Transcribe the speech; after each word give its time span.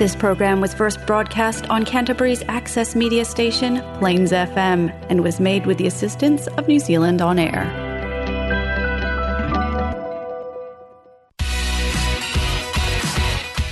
This 0.00 0.16
program 0.16 0.62
was 0.62 0.72
first 0.72 1.04
broadcast 1.06 1.68
on 1.68 1.84
Canterbury's 1.84 2.42
access 2.48 2.96
media 2.96 3.22
station, 3.26 3.82
Plains 3.98 4.32
FM, 4.32 4.90
and 5.10 5.22
was 5.22 5.38
made 5.40 5.66
with 5.66 5.76
the 5.76 5.86
assistance 5.86 6.46
of 6.46 6.66
New 6.66 6.78
Zealand 6.78 7.20
On 7.20 7.38
Air. 7.38 7.66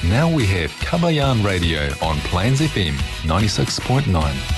Now 0.04 0.30
we 0.30 0.44
have 0.48 0.70
Kabayan 0.82 1.42
Radio 1.42 1.84
on 2.02 2.18
Plains 2.18 2.60
FM 2.60 2.92
96.9. 3.22 4.57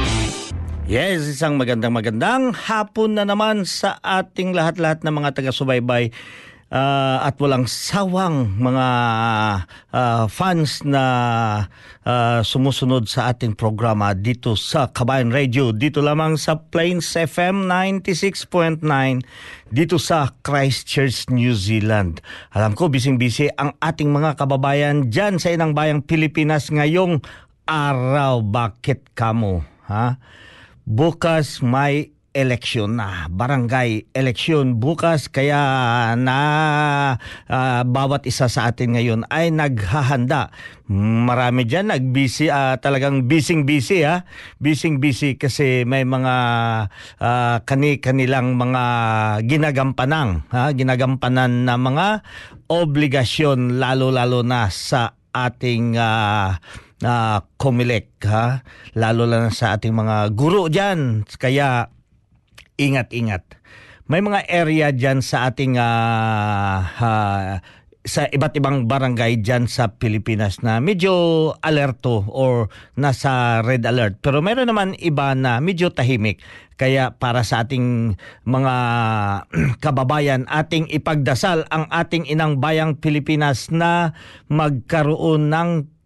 Yes, 0.89 1.29
isang 1.29 1.61
magandang 1.61 1.93
magandang 1.93 2.57
hapon 2.57 3.13
na 3.13 3.21
naman 3.21 3.69
sa 3.69 4.01
ating 4.01 4.57
lahat-lahat 4.57 5.05
ng 5.05 5.13
mga 5.13 5.37
taga-subaybay 5.37 6.09
ah, 6.73 7.21
at 7.21 7.37
walang 7.37 7.69
sawang 7.69 8.57
mga 8.57 8.87
ah, 9.93 10.25
fans 10.25 10.81
na 10.81 11.05
ah, 12.01 12.41
sumusunod 12.41 13.05
sa 13.05 13.29
ating 13.29 13.53
programa 13.53 14.17
dito 14.17 14.57
sa 14.57 14.89
Kabayan 14.89 15.29
Radio. 15.29 15.69
Dito 15.69 16.01
lamang 16.01 16.33
sa 16.41 16.57
Plains 16.57 17.13
FM 17.13 17.69
96.9 17.69 18.81
dito 19.69 20.01
sa 20.01 20.33
Christchurch, 20.41 21.29
New 21.29 21.53
Zealand. 21.53 22.25
Alam 22.57 22.73
ko, 22.73 22.89
bising-bisi 22.89 23.53
ang 23.53 23.77
ating 23.77 24.09
mga 24.09 24.33
kababayan 24.33 25.13
dyan 25.13 25.37
sa 25.37 25.53
inang 25.53 25.77
bayang 25.77 26.01
Pilipinas 26.01 26.73
ngayong 26.73 27.21
araw. 27.69 28.41
Bakit 28.41 29.13
kamo? 29.13 29.61
Ha? 29.85 30.17
Bukas 30.91 31.63
may 31.63 32.11
eleksyon 32.31 32.95
na. 32.95 33.27
Barangay 33.27 34.07
eleksyon 34.15 34.79
bukas 34.79 35.27
kaya 35.27 35.59
na 36.15 36.39
ah, 37.51 37.83
bawat 37.83 38.23
isa 38.27 38.47
sa 38.47 38.71
atin 38.71 38.95
ngayon 38.95 39.21
ay 39.27 39.51
naghahanda. 39.51 40.51
Marami 40.91 41.63
diyan 41.67 41.91
nagbisi 41.91 42.47
ah, 42.47 42.79
talagang 42.79 43.27
bising 43.27 43.67
busy 43.67 44.03
ha 44.03 44.23
bising 44.59 45.03
busy 45.03 45.35
kasi 45.35 45.83
may 45.83 46.07
mga 46.07 46.35
ah, 47.19 47.57
kani 47.63 47.99
kanilang 47.99 48.55
mga 48.55 48.83
ginagampanang 49.47 50.47
ha 50.51 50.71
ginagampanan 50.71 51.67
na 51.67 51.75
mga 51.75 52.07
obligasyon 52.71 53.79
lalo 53.79 54.07
lalo 54.11 54.43
na 54.43 54.71
sa 54.71 55.19
ating 55.31 55.99
ah, 55.99 56.59
na 57.01 57.43
Comelec 57.57 58.21
ha? 58.29 58.61
Lalo 58.95 59.25
lang 59.25 59.49
sa 59.49 59.75
ating 59.75 59.93
mga 59.93 60.31
guro 60.37 60.69
diyan 60.69 61.25
kaya 61.37 61.89
ingat-ingat. 62.77 63.61
May 64.09 64.19
mga 64.19 64.49
area 64.49 64.87
diyan 64.91 65.23
sa 65.23 65.47
ating 65.49 65.79
ah, 65.79 66.83
ah, 66.99 67.63
sa 68.01 68.25
iba't 68.25 68.57
ibang 68.57 68.89
barangay 68.89 69.45
diyan 69.45 69.69
sa 69.69 69.93
Pilipinas 69.93 70.65
na 70.65 70.81
medyo 70.81 71.53
alerto 71.61 72.25
or 72.33 72.73
nasa 72.97 73.61
red 73.61 73.85
alert. 73.85 74.17
Pero 74.25 74.41
meron 74.41 74.73
naman 74.73 74.97
iba 74.97 75.37
na 75.37 75.61
medyo 75.61 75.93
tahimik. 75.93 76.41
Kaya 76.81 77.13
para 77.13 77.45
sa 77.45 77.61
ating 77.61 78.17
mga 78.41 78.75
kababayan 79.85 80.49
ating 80.49 80.89
ipagdasal 80.89 81.69
ang 81.69 81.85
ating 81.93 82.25
inang 82.25 82.57
bayang 82.57 82.97
Pilipinas 82.97 83.69
na 83.69 84.17
magkaroon 84.49 85.53
ng 85.53 86.00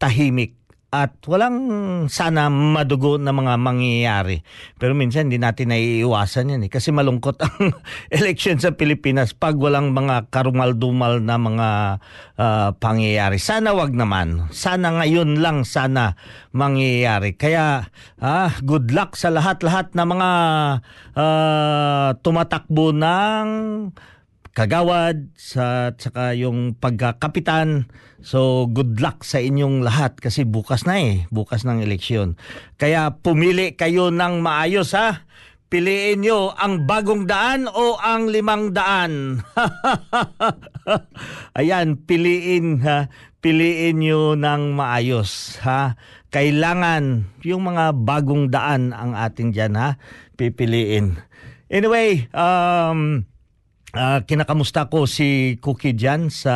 tahimik 0.00 0.60
at 0.90 1.22
walang 1.30 2.10
sana 2.10 2.50
madugo 2.50 3.14
na 3.14 3.30
mga 3.30 3.54
mangyayari. 3.62 4.42
Pero 4.74 4.90
minsan 4.98 5.30
hindi 5.30 5.38
natin 5.38 5.70
naiiwasan 5.70 6.50
yan 6.50 6.66
eh. 6.66 6.70
Kasi 6.70 6.90
malungkot 6.90 7.38
ang 7.46 7.78
election 8.10 8.58
sa 8.58 8.74
Pilipinas 8.74 9.30
pag 9.30 9.54
walang 9.54 9.94
mga 9.94 10.34
karumal-dumal 10.34 11.22
na 11.22 11.38
mga 11.38 11.68
ah, 12.42 12.70
pangyayari. 12.74 13.38
Sana 13.38 13.70
wag 13.70 13.94
naman. 13.94 14.50
Sana 14.50 14.98
ngayon 14.98 15.38
lang 15.38 15.62
sana 15.62 16.18
mangyayari. 16.50 17.38
Kaya 17.38 17.86
ah, 18.18 18.50
good 18.66 18.90
luck 18.90 19.14
sa 19.14 19.30
lahat-lahat 19.30 19.94
na 19.94 20.02
mga 20.02 20.30
ah, 21.14 22.08
tumatakbo 22.18 22.90
ng 22.90 23.46
kagawad 24.60 25.32
sa 25.40 25.96
saka 25.96 26.36
yung 26.36 26.76
pagkakapitan. 26.76 27.88
So 28.20 28.68
good 28.68 29.00
luck 29.00 29.24
sa 29.24 29.40
inyong 29.40 29.80
lahat 29.80 30.20
kasi 30.20 30.44
bukas 30.44 30.84
na 30.84 31.00
eh, 31.00 31.24
bukas 31.32 31.64
ng 31.64 31.80
eleksyon. 31.80 32.36
Kaya 32.76 33.24
pumili 33.24 33.72
kayo 33.72 34.12
ng 34.12 34.44
maayos 34.44 34.92
ha. 34.92 35.24
Piliin 35.72 36.20
nyo 36.20 36.52
ang 36.52 36.84
bagong 36.84 37.24
daan 37.24 37.72
o 37.72 37.96
ang 38.04 38.28
limang 38.28 38.76
daan. 38.76 39.40
Ayan, 41.58 41.96
piliin 42.04 42.84
ha. 42.84 43.08
Piliin 43.40 44.04
nyo 44.04 44.36
ng 44.36 44.76
maayos 44.76 45.56
ha. 45.64 45.96
Kailangan 46.28 47.32
yung 47.48 47.64
mga 47.64 47.96
bagong 47.96 48.52
daan 48.52 48.92
ang 48.92 49.16
ating 49.16 49.56
dyan 49.56 49.72
ha. 49.80 49.96
Pipiliin. 50.36 51.16
Anyway, 51.72 52.28
um, 52.36 53.24
Ah, 53.90 54.22
kinakamusta 54.22 54.86
ko 54.86 55.02
si 55.10 55.58
Cookie 55.58 55.98
dyan 55.98 56.30
sa 56.30 56.54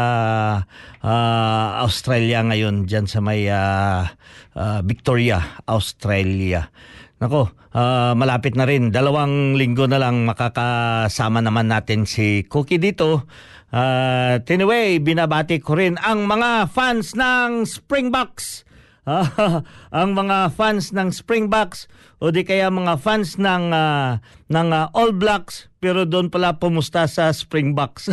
ah, 1.03 1.69
Australia 1.83 2.47
ngayon 2.47 2.87
dyan 2.87 3.11
sa 3.11 3.19
may 3.19 3.51
ah, 3.51 4.07
ah, 4.55 4.81
Victoria, 4.87 5.59
Australia. 5.67 6.71
Nako, 7.19 7.51
ah, 7.75 8.15
malapit 8.15 8.55
na 8.55 8.63
rin. 8.63 8.95
Dalawang 8.95 9.59
linggo 9.59 9.91
na 9.91 9.99
lang 9.99 10.31
makakasama 10.31 11.43
naman 11.43 11.75
natin 11.75 12.07
si 12.07 12.47
Cookie 12.47 12.79
dito. 12.79 13.27
At 13.75 14.47
anyway, 14.47 15.03
binabati 15.03 15.59
ko 15.59 15.75
rin 15.75 15.99
ang 15.99 16.31
mga 16.31 16.71
fans 16.71 17.19
ng 17.19 17.67
Springboks. 17.67 18.63
Ah, 19.05 19.27
ang 20.01 20.15
mga 20.15 20.55
fans 20.55 20.95
ng 20.95 21.11
Springboks 21.11 21.91
o 22.25 22.33
di 22.33 22.41
kaya 22.47 22.73
mga 22.73 22.97
fans 22.97 23.37
ng 23.37 23.75
ah, 23.75 24.23
ng 24.49 24.69
ah, 24.71 24.89
All 24.95 25.13
Blacks 25.13 25.69
pero 25.85 26.09
doon 26.09 26.33
pala 26.33 26.57
pumusta 26.57 27.05
sa 27.05 27.29
Springboks. 27.29 28.09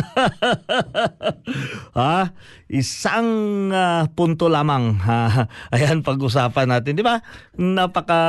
ha? 1.96 2.36
Isang 2.68 3.28
ah, 3.72 4.04
punto 4.12 4.52
lamang. 4.52 5.00
ha? 5.00 5.48
Ayan 5.72 6.04
pag-usapan 6.04 6.68
natin, 6.68 7.00
di 7.00 7.00
ba? 7.00 7.24
Napaka 7.56 8.20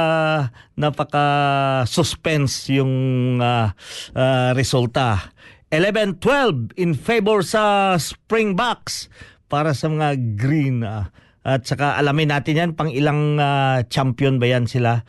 napaka 0.79 1.27
suspense 1.91 2.71
yung 2.71 2.95
ah, 3.43 3.75
ah, 4.15 4.55
resulta. 4.55 5.35
11-12 5.75 6.79
in 6.79 6.95
favor 6.95 7.43
sa 7.43 7.99
Springboks 7.99 9.11
para 9.51 9.75
sa 9.75 9.91
mga 9.91 10.39
green. 10.39 10.87
ah. 10.87 11.11
At 11.43 11.67
saka 11.67 11.99
alamin 11.99 12.31
natin 12.31 12.55
yan, 12.55 12.71
pang 12.79 12.87
ilang 12.87 13.35
ah, 13.43 13.83
champion 13.91 14.39
ba 14.39 14.47
yan 14.47 14.71
sila? 14.71 15.03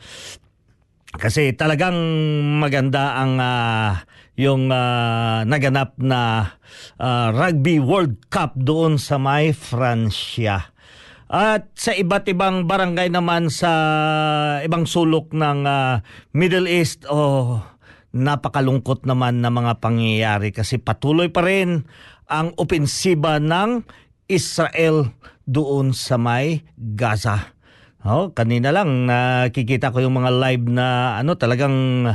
Kasi 1.15 1.55
talagang 1.55 1.95
maganda 2.59 3.15
ang 3.15 3.39
ah, 3.39 4.03
yung 4.35 4.67
ah, 4.71 5.47
naganap 5.47 5.95
na 5.99 6.53
ah, 6.99 7.29
Rugby 7.31 7.79
World 7.79 8.27
Cup 8.27 8.55
doon 8.55 8.99
sa 8.99 9.15
may 9.15 9.55
Francia. 9.55 10.71
At 11.25 11.73
sa 11.73 11.91
iba't 11.95 12.29
ibang 12.29 12.69
barangay 12.69 13.09
naman 13.09 13.49
sa 13.49 13.71
ibang 14.61 14.85
sulok 14.85 15.33
ng 15.33 15.59
ah, 15.65 16.03
Middle 16.35 16.67
East, 16.67 17.07
oh, 17.07 17.63
napakalungkot 18.15 19.03
naman 19.03 19.43
na 19.43 19.51
mga 19.51 19.83
pangyayari 19.83 20.55
kasi 20.55 20.79
patuloy 20.79 21.27
pa 21.27 21.43
rin 21.43 21.83
ang 22.31 22.55
opensiba 22.55 23.43
ng 23.43 23.83
Israel 24.31 25.11
doon 25.45 25.93
sa 25.93 26.17
may 26.17 26.65
Gaza. 26.73 27.54
Oh, 28.05 28.29
kanina 28.29 28.69
lang 28.69 29.09
nakikita 29.09 29.89
ko 29.89 29.97
yung 29.97 30.21
mga 30.21 30.29
live 30.29 30.69
na 30.69 31.17
ano 31.17 31.33
talagang 31.41 32.05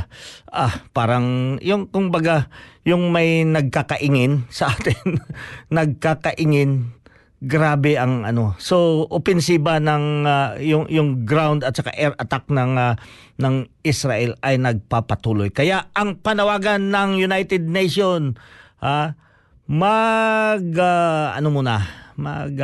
ah 0.47 0.73
parang 0.95 1.59
yung 1.59 1.91
kumbaga 1.91 2.47
yung 2.87 3.11
may 3.11 3.43
nagkakaingin 3.43 4.47
sa 4.47 4.71
atin. 4.71 5.19
Nagkakaingin. 5.75 6.95
Grabe 7.43 7.99
ang 7.99 8.23
ano. 8.23 8.55
So 8.55 9.03
opensiba 9.11 9.83
ng 9.83 10.23
ah, 10.23 10.55
yung 10.63 10.87
yung 10.87 11.27
ground 11.27 11.67
at 11.67 11.75
saka 11.75 11.91
air 11.99 12.15
attack 12.15 12.47
ng 12.47 12.71
ah, 12.79 12.95
ng 13.35 13.67
Israel 13.83 14.39
ay 14.47 14.63
nagpapatuloy. 14.63 15.51
Kaya 15.51 15.91
ang 15.91 16.23
panawagan 16.23 16.87
ng 16.87 17.19
United 17.19 17.67
Nation 17.67 18.39
ah 18.79 19.19
mag 19.67 20.71
ah, 20.79 21.35
ano 21.35 21.51
muna? 21.51 21.83
Mag 22.15 22.55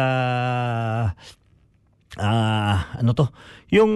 ah, 2.17 2.25
ah, 2.25 2.97
ano 2.99 3.13
to 3.13 3.29
yung 3.69 3.93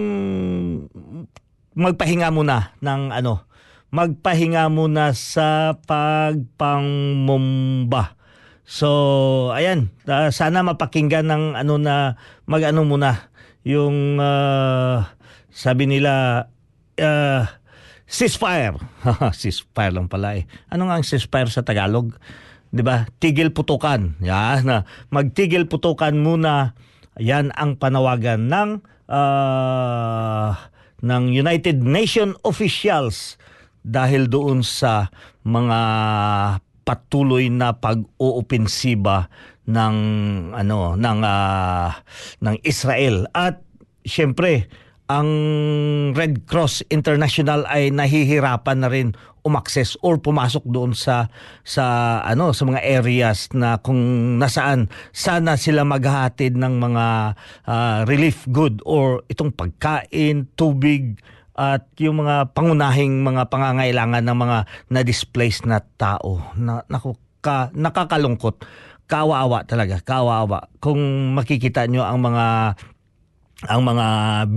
magpahinga 1.76 2.30
muna 2.30 2.70
ng 2.80 3.12
ano 3.12 3.44
magpahinga 3.92 4.72
muna 4.72 5.12
sa 5.12 5.76
pagpangmumba 5.84 8.16
So, 8.62 9.50
ayan, 9.52 9.90
ah, 10.06 10.30
sana 10.30 10.62
mapakinggan 10.62 11.26
ng 11.26 11.58
ano 11.58 11.74
na 11.76 12.16
mag-ano 12.46 12.86
muna 12.86 13.28
yung 13.66 14.16
ah, 14.16 15.12
sabi 15.50 15.90
nila 15.90 16.46
ah, 16.96 17.44
ceasefire. 18.06 18.78
ceasefire 19.36 19.92
lang 19.92 20.06
pala 20.06 20.38
eh. 20.38 20.46
Ano 20.70 20.88
nga 20.88 20.96
ang 20.96 21.04
ceasefire 21.04 21.50
sa 21.50 21.66
Tagalog? 21.66 22.14
'Di 22.72 22.80
ba? 22.80 23.04
Tigil 23.20 23.52
putukan. 23.52 24.16
Yan, 24.24 24.64
na 24.64 24.88
magtigil 25.12 25.68
putukan 25.68 26.16
muna. 26.16 26.72
Yan 27.20 27.52
ang 27.56 27.76
panawagan 27.76 28.48
ng 28.48 28.70
ah, 29.12 30.56
ng 31.02 31.24
United 31.28 31.82
Nation 31.82 32.38
officials 32.46 33.36
dahil 33.82 34.30
doon 34.30 34.62
sa 34.62 35.10
mga 35.42 35.80
patuloy 36.82 37.50
na 37.50 37.74
pag-oopensiba 37.74 39.26
ng 39.66 39.96
ano 40.54 40.94
ng 40.96 41.18
ah, 41.26 42.00
ng 42.40 42.56
Israel. 42.64 43.28
At 43.34 43.60
siyempre 44.06 44.70
ang 45.10 45.28
Red 46.14 46.46
Cross 46.46 46.86
International 46.88 47.66
ay 47.66 47.90
nahihirapan 47.90 48.78
na 48.82 48.88
rin 48.88 49.14
umakses 49.42 49.98
or 50.06 50.22
pumasok 50.22 50.62
doon 50.70 50.94
sa 50.94 51.26
sa 51.66 52.18
ano 52.22 52.54
sa 52.54 52.62
mga 52.62 52.78
areas 52.78 53.50
na 53.50 53.82
kung 53.82 53.98
nasaan 54.38 54.86
sana 55.10 55.58
sila 55.58 55.82
maghahatid 55.82 56.54
ng 56.54 56.74
mga 56.78 57.06
ah, 57.66 57.98
relief 58.06 58.46
good 58.48 58.78
or 58.86 59.26
itong 59.26 59.50
pagkain, 59.50 60.46
tubig 60.54 61.18
at 61.52 61.84
yung 62.00 62.24
mga 62.24 62.56
pangunahing 62.56 63.20
mga 63.20 63.52
pangangailangan 63.52 64.24
ng 64.24 64.38
mga 64.38 64.58
na-displaced 64.88 65.68
na 65.68 65.84
tao. 66.00 66.40
Na, 66.56 66.80
naku, 66.88 67.12
ka, 67.44 67.68
nakakalungkot. 67.76 68.64
Kawawa 69.04 69.68
talaga, 69.68 70.00
kawawa. 70.00 70.72
Kung 70.80 70.96
makikita 71.36 71.84
nyo 71.84 72.08
ang 72.08 72.24
mga 72.24 72.78
ang 73.66 73.82
mga 73.86 74.06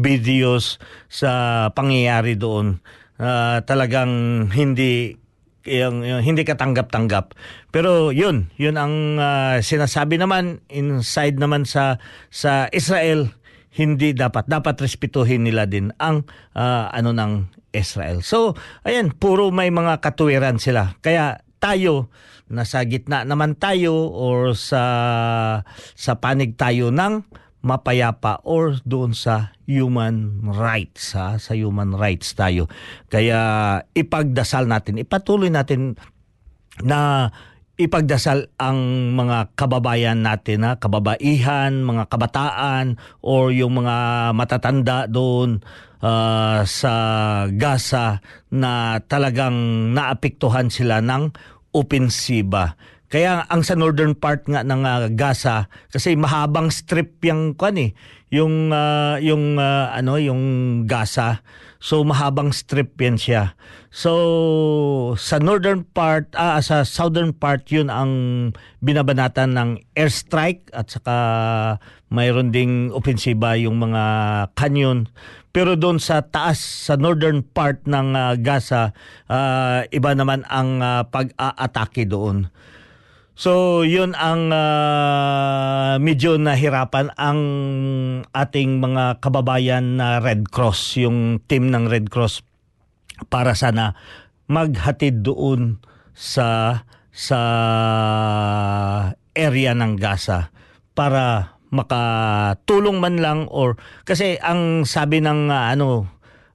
videos 0.01 0.81
sa 1.11 1.67
pangyayari 1.73 2.37
doon, 2.37 2.81
ah, 3.21 3.61
talagang 3.61 4.47
hindi 4.49 5.19
yung, 5.65 6.05
yung 6.05 6.21
hindi 6.21 6.45
katanggap-tanggap. 6.45 7.33
Pero 7.73 8.13
yun, 8.13 8.53
yun 8.55 8.77
ang 8.77 9.17
ah, 9.17 9.57
sinasabi 9.59 10.21
naman 10.21 10.61
inside 10.69 11.41
naman 11.41 11.65
sa 11.65 11.97
sa 12.29 12.69
Israel 12.69 13.33
hindi 13.75 14.15
dapat 14.15 14.47
dapat 14.47 14.79
respetuhin 14.79 15.43
nila 15.43 15.67
din 15.67 15.91
ang 15.99 16.23
ah, 16.55 16.87
ano 16.93 17.11
ng 17.11 17.51
Israel. 17.75 18.23
So, 18.23 18.55
ayan, 18.87 19.11
puro 19.11 19.51
may 19.51 19.67
mga 19.67 19.99
katuwiran 19.99 20.63
sila. 20.63 20.95
Kaya 21.03 21.43
tayo 21.59 22.07
nasa 22.45 22.85
gitna 22.85 23.25
naman 23.25 23.57
tayo 23.57 24.05
or 24.13 24.53
sa 24.53 24.83
sa 25.97 26.13
panig 26.21 26.53
tayo 26.53 26.93
ng 26.93 27.25
mapayapa 27.65 28.45
or 28.45 28.77
doon 28.85 29.17
sa 29.17 29.57
human 29.65 30.45
rights 30.45 31.17
ha? 31.17 31.41
sa 31.41 31.57
human 31.57 31.97
rights 31.97 32.37
tayo. 32.37 32.69
Kaya 33.09 33.81
ipagdasal 33.97 34.69
natin, 34.69 35.01
ipatuloy 35.01 35.49
natin 35.49 35.97
na 36.85 37.33
ipagdasal 37.75 38.53
ang 38.55 39.11
mga 39.17 39.57
kababayan 39.57 40.23
natin 40.23 40.63
na 40.63 40.79
kababaihan, 40.79 41.83
mga 41.83 42.07
kabataan 42.07 42.95
or 43.19 43.51
yung 43.51 43.83
mga 43.83 44.31
matatanda 44.31 45.09
doon 45.11 45.59
ah, 45.99 46.63
sa 46.63 46.93
Gaza 47.51 48.23
na 48.53 49.03
talagang 49.03 49.91
naapektuhan 49.91 50.71
sila 50.71 51.03
ng 51.03 51.35
opensiba. 51.75 52.79
Kaya 53.05 53.45
ang 53.45 53.61
sa 53.61 53.77
northern 53.77 54.17
part 54.17 54.49
nga 54.49 54.65
ng 54.65 54.81
ah, 54.81 55.05
Gaza 55.13 55.69
kasi 55.93 56.17
mahabang 56.17 56.73
strip 56.73 57.21
yung 57.21 57.53
kwan 57.53 57.77
eh, 57.77 57.91
yung 58.33 58.73
ah, 58.73 59.21
yung 59.21 59.61
ah, 59.61 59.93
ano 59.93 60.17
yung 60.17 60.43
Gaza. 60.89 61.45
So 61.77 62.01
mahabang 62.01 62.49
strip 62.49 62.97
yan 62.97 63.21
siya. 63.21 63.53
So 63.93 64.11
sa 65.21 65.37
northern 65.37 65.85
part 65.85 66.33
ah 66.33 66.57
sa 66.65 66.81
southern 66.81 67.29
part 67.29 67.69
yun 67.69 67.93
ang 67.93 68.11
binabanatan 68.81 69.53
ng 69.53 69.69
airstrike 69.93 70.65
at 70.73 70.89
saka 70.89 71.15
mayroon 72.09 72.49
ding 72.49 72.89
opensiba 72.89 73.53
yung 73.61 73.77
mga 73.77 74.03
canyon. 74.57 75.05
Pero 75.55 75.77
doon 75.79 76.03
sa 76.03 76.19
taas 76.25 76.59
sa 76.59 76.97
northern 76.97 77.45
part 77.45 77.85
ng 77.85 78.17
ah, 78.17 78.33
Gaza 78.33 78.97
ah, 79.29 79.85
iba 79.93 80.11
naman 80.17 80.41
ang 80.49 80.81
ah, 80.81 81.05
pag-aatake 81.05 82.09
doon. 82.09 82.49
So, 83.35 83.83
yun 83.83 84.15
ang 84.15 84.47
ah, 84.55 85.99
medyo 85.99 86.39
nahirapan 86.39 87.11
ang 87.19 87.39
ating 88.31 88.79
mga 88.79 89.19
kababayan 89.19 89.99
na 89.99 90.23
Red 90.23 90.55
Cross, 90.55 90.95
yung 91.03 91.43
team 91.43 91.67
ng 91.67 91.91
Red 91.91 92.07
Cross 92.07 92.47
para 93.27 93.51
sana 93.51 93.91
maghatid 94.47 95.19
doon 95.19 95.83
sa 96.15 96.79
sa 97.11 97.39
area 99.35 99.75
ng 99.75 99.99
Gaza 99.99 100.55
para 100.95 101.55
makatulong 101.75 103.03
man 103.03 103.19
lang 103.19 103.39
or 103.51 103.75
kasi 104.07 104.39
ang 104.39 104.87
sabi 104.87 105.19
ng 105.19 105.51
ah, 105.51 105.75
ano 105.75 106.07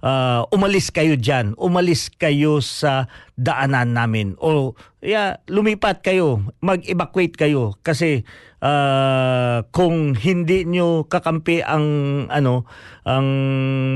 ah, 0.05 0.45
umalis 0.53 0.93
kayo 0.93 1.17
diyan, 1.17 1.57
umalis 1.57 2.13
kayo 2.13 2.61
sa 2.61 3.09
daanan 3.41 3.97
namin 3.97 4.37
o 4.41 4.77
yeah, 5.01 5.41
lumipat 5.49 6.05
kayo, 6.05 6.45
mag-evacuate 6.61 7.37
kayo 7.37 7.77
kasi 7.81 8.25
ah, 8.61 9.65
kung 9.73 10.13
hindi 10.17 10.69
nyo 10.69 11.09
kakampi 11.09 11.65
ang 11.65 11.87
ano 12.29 12.69
ang 13.09 13.27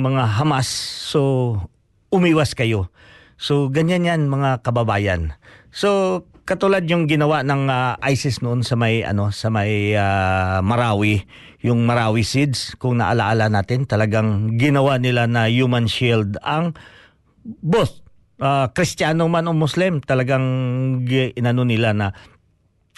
mga 0.01 0.41
Hamas 0.41 0.69
so 1.09 1.57
umiwas 2.09 2.55
kayo. 2.55 2.89
So 3.35 3.69
ganyan 3.69 4.07
yan 4.07 4.31
mga 4.31 4.63
kababayan. 4.63 5.35
So 5.75 6.23
katulad 6.45 6.85
yung 6.85 7.09
ginawa 7.09 7.41
ng 7.41 7.63
ah, 7.73 7.97
ISIS 8.05 8.45
noon 8.45 8.61
sa 8.61 8.77
may 8.77 9.01
ano 9.01 9.33
sa 9.33 9.49
may 9.49 9.97
ah, 9.97 10.61
Marawi, 10.61 11.25
yung 11.65 11.89
Marawi 11.89 12.23
Seeds 12.23 12.77
kung 12.77 13.01
naalaala 13.01 13.49
natin, 13.49 13.89
talagang 13.89 14.61
ginawa 14.61 15.01
nila 15.01 15.25
na 15.25 15.49
human 15.49 15.89
shield 15.89 16.37
ang 16.45 16.77
both 17.45 18.05
ah, 18.41 18.69
Kristiyano 18.71 19.27
man 19.27 19.49
o 19.49 19.57
Muslim, 19.57 20.05
talagang 20.05 20.47
inano 21.09 21.65
nila 21.65 21.97
na 21.97 22.13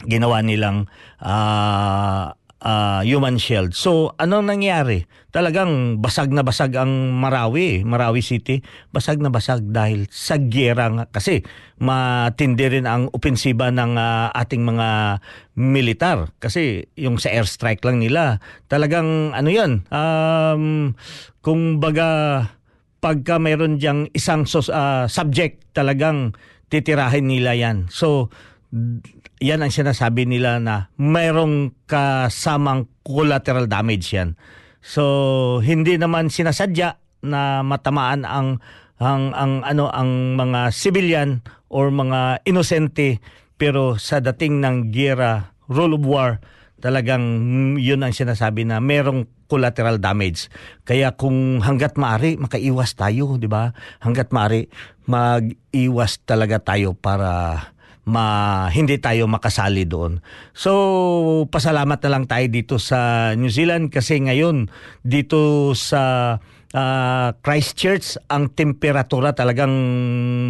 ginawa 0.05 0.43
nilang 0.43 0.91
ah, 1.23 2.35
ah, 2.67 3.01
human 3.07 3.39
shield. 3.39 3.79
So, 3.79 4.19
anong 4.19 4.51
nangyari? 4.51 5.07
Talagang 5.31 6.03
basag 6.03 6.35
na 6.35 6.43
basag 6.43 6.75
ang 6.75 7.15
Marawi, 7.15 7.87
Marawi 7.87 8.27
City. 8.27 8.67
Basag 8.91 9.23
na 9.23 9.31
basag 9.31 9.63
dahil 9.71 10.11
sa 10.11 10.35
gyera 10.35 10.91
nga. 10.91 11.05
Kasi 11.07 11.47
matindi 11.79 12.67
rin 12.67 12.91
ang 12.91 13.07
opensiba 13.15 13.71
ng 13.71 13.95
ah, 13.95 14.35
ating 14.35 14.67
mga 14.67 15.23
militar. 15.55 16.35
Kasi 16.43 16.91
yung 16.99 17.23
sa 17.23 17.31
airstrike 17.31 17.87
lang 17.87 18.03
nila, 18.03 18.43
talagang 18.67 19.31
ano 19.31 19.49
yan, 19.49 19.87
um, 19.95 20.93
kung 21.47 21.79
baga 21.79 22.43
pagka 22.99 23.39
mayroon 23.39 23.79
diyang 23.79 24.11
isang 24.11 24.43
sos- 24.51 24.73
ah, 24.75 25.07
subject 25.07 25.63
talagang 25.71 26.35
titirahin 26.67 27.31
nila 27.31 27.55
yan. 27.55 27.87
So 27.87 28.35
yan 29.41 29.63
ang 29.63 29.73
sinasabi 29.73 30.27
nila 30.27 30.59
na 30.59 30.91
mayroong 30.99 31.75
kasamang 31.87 32.91
collateral 33.07 33.71
damage 33.71 34.15
yan. 34.15 34.35
So 34.83 35.63
hindi 35.63 35.99
naman 35.99 36.31
sinasadya 36.31 36.99
na 37.27 37.67
matamaan 37.67 38.23
ang 38.23 38.63
ang 38.97 39.35
ang 39.37 39.61
ano 39.67 39.91
ang 39.93 40.39
mga 40.39 40.73
civilian 40.73 41.45
or 41.69 41.91
mga 41.93 42.47
inosente 42.49 43.21
pero 43.57 43.97
sa 43.97 44.21
dating 44.21 44.61
ng 44.61 44.77
gera, 44.93 45.57
rule 45.73 45.97
of 45.97 46.05
war, 46.05 46.31
talagang 46.77 47.25
yun 47.81 48.05
ang 48.05 48.13
sinasabi 48.13 48.69
na 48.69 48.85
merong 48.85 49.25
collateral 49.49 49.97
damage. 49.97 50.53
Kaya 50.85 51.17
kung 51.17 51.65
hanggat 51.65 51.97
maari, 51.97 52.37
makaiwas 52.37 52.93
tayo, 52.93 53.41
di 53.41 53.49
ba? 53.49 53.73
Hanggat 54.05 54.29
maari, 54.29 54.69
mag-iwas 55.09 56.21
talaga 56.29 56.61
tayo 56.61 56.93
para 56.93 57.61
ma 58.07 58.67
hindi 58.71 59.03
tayo 59.03 59.27
makasali 59.27 59.83
doon. 59.83 60.23
So, 60.55 60.71
pasalamat 61.51 61.99
na 62.07 62.11
lang 62.15 62.25
tayo 62.31 62.47
dito 62.47 62.79
sa 62.79 63.33
New 63.35 63.51
Zealand 63.51 63.91
kasi 63.91 64.23
ngayon 64.23 64.71
dito 65.03 65.75
sa 65.75 66.35
uh, 66.71 67.29
Christchurch 67.43 68.15
ang 68.31 68.55
temperatura 68.55 69.35
talagang 69.35 69.75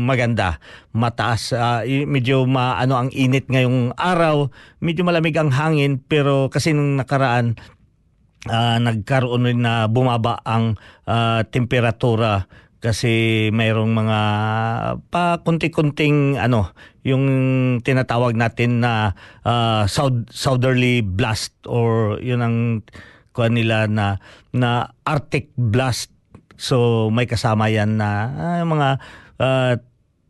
maganda. 0.04 0.60
Mataas 0.92 1.56
uh, 1.56 1.80
medyo 2.04 2.44
maano 2.44 3.00
ang 3.00 3.08
init 3.16 3.48
ngayong 3.48 3.96
araw, 3.96 4.52
medyo 4.84 5.08
malamig 5.08 5.36
ang 5.40 5.48
hangin 5.48 5.96
pero 5.96 6.52
kasi 6.52 6.76
nung 6.76 7.00
nakaraan 7.00 7.56
uh, 8.52 8.76
nagkaroon 8.84 9.48
rin 9.48 9.64
na 9.64 9.88
bumaba 9.88 10.44
ang 10.44 10.76
uh, 11.08 11.40
temperatura 11.48 12.44
kasi 12.80 13.49
mayroong 13.50 13.92
mga 13.92 14.21
pa 15.09 15.40
kunti-kunting 15.40 16.37
ano 16.37 16.76
yung 17.06 17.25
tinatawag 17.80 18.35
natin 18.35 18.83
na 18.83 19.14
uh, 19.47 19.87
south, 19.87 20.26
southerly 20.28 21.00
blast 21.00 21.54
or 21.64 22.18
yun 22.18 22.42
ang 22.42 22.56
kuha 23.30 23.49
nila 23.52 23.87
na 23.87 24.18
na 24.50 24.97
arctic 25.04 25.52
blast. 25.54 26.12
So 26.56 27.09
may 27.12 27.28
kasama 27.28 27.68
yan 27.68 28.00
na 28.00 28.33
uh, 28.33 28.64
mga 28.64 28.88
uh, 29.40 29.75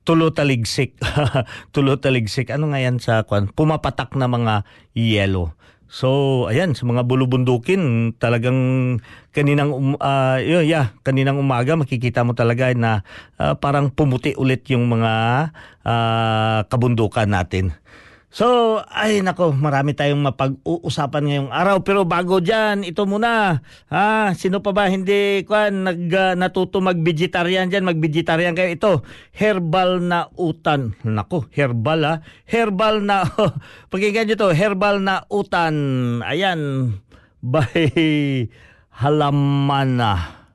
tulo-taligsik 0.07 1.03
tulo-taligsik 1.75 2.55
ano 2.55 2.71
nga 2.71 2.79
yan 2.79 3.03
sa 3.03 3.27
kuan 3.27 3.51
pumapatak 3.51 4.15
na 4.15 4.31
mga 4.31 4.63
yelo 4.95 5.56
So, 5.87 6.45
ayan, 6.51 6.75
sa 6.75 6.83
mga 6.83 7.07
bulubundukin, 7.07 8.11
talagang 8.19 8.59
kaninang 9.31 9.71
um, 9.71 9.95
uh, 10.03 10.39
yeah, 10.43 10.91
kaninang 11.07 11.39
umaga 11.39 11.79
makikita 11.79 12.27
mo 12.27 12.35
talaga 12.35 12.75
na 12.75 13.07
uh, 13.39 13.55
parang 13.55 13.95
pumuti 13.95 14.35
ulit 14.35 14.67
yung 14.67 14.91
mga 14.91 15.13
uh, 15.87 16.61
kabundukan 16.67 17.31
natin. 17.31 17.71
So, 18.27 18.79
ay 18.93 19.23
nako, 19.23 19.55
marami 19.55 19.95
tayong 19.97 20.21
mapag-uusapan 20.21 21.25
ngayong 21.25 21.51
araw. 21.55 21.81
Pero 21.87 22.05
bago 22.05 22.43
diyan, 22.43 22.83
ito 22.85 23.07
muna. 23.07 23.63
Ha, 23.89 24.35
sino 24.37 24.61
pa 24.61 24.75
ba 24.77 24.91
hindi 24.91 25.47
kwan 25.47 25.87
nag 25.87 26.01
uh, 26.11 26.35
natuto 26.37 26.83
mag-vegetarian 26.83 27.71
diyan, 27.71 27.87
mag-vegetarian 27.87 28.53
kayo 28.53 28.71
ito. 28.75 28.93
Herbal 29.33 30.05
na 30.05 30.29
utan. 30.37 30.99
Nako, 31.07 31.49
herbal 31.55 32.01
ha. 32.03 32.15
Herbal 32.45 33.07
na 33.07 33.25
Pakinggan 33.95 34.29
niyo 34.29 34.37
to, 34.37 34.51
herbal 34.53 35.01
na 35.01 35.25
utan. 35.33 35.75
Ayan. 36.27 36.93
By 37.41 37.71
Halamana. 38.97 40.46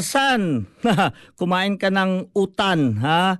Ayan, 0.00 0.08
Tarsan. 0.08 0.42
Kumain 1.38 1.76
ka 1.76 1.92
ng 1.92 2.32
utan, 2.32 2.96
ha? 3.04 3.36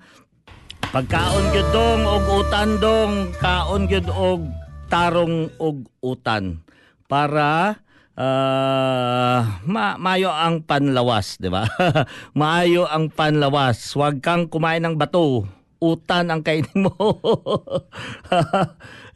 Pagkaon 0.92 1.56
gyud 1.56 1.72
dong 1.72 2.04
og 2.04 2.44
utan 2.44 2.76
dong, 2.76 3.32
kaon 3.40 3.88
gyud 3.88 4.04
og 4.12 4.44
tarong 4.92 5.48
og 5.56 5.88
utan 6.04 6.60
para 7.08 7.80
ah, 8.12 9.56
ma 9.64 9.96
mayo 9.96 10.28
ang 10.28 10.60
panlawas, 10.60 11.40
di 11.40 11.48
ba? 11.48 11.64
maayo 12.36 12.84
ang 12.84 13.08
panlawas. 13.08 13.96
Huwag 13.96 14.20
kang 14.20 14.52
kumain 14.52 14.84
ng 14.84 15.00
bato. 15.00 15.48
Utan 15.80 16.28
ang 16.28 16.44
kainin 16.44 16.76
mo. 16.76 16.92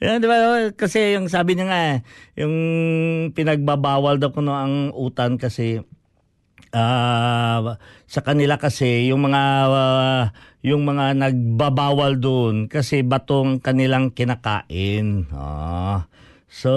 Yan, 0.01 0.25
di 0.25 0.29
ba? 0.33 0.73
Kasi 0.73 1.13
yung 1.13 1.29
sabi 1.29 1.61
niya 1.61 1.69
nga, 1.69 1.81
eh, 1.93 1.97
yung 2.41 2.57
pinagbabawal 3.37 4.17
daw 4.17 4.33
kuno 4.33 4.57
ang 4.57 4.97
utan 4.97 5.37
kasi 5.37 5.85
Ah, 6.75 7.79
sa 8.11 8.21
kanila 8.27 8.59
kasi 8.59 9.07
yung 9.07 9.31
mga 9.31 9.43
ah, 9.71 10.25
yung 10.65 10.83
mga 10.83 11.15
nagbabawal 11.15 12.19
doon 12.19 12.67
kasi 12.67 13.07
batong 13.07 13.63
kanilang 13.63 14.11
kinakain. 14.11 15.31
Ah. 15.31 16.11
So, 16.55 16.71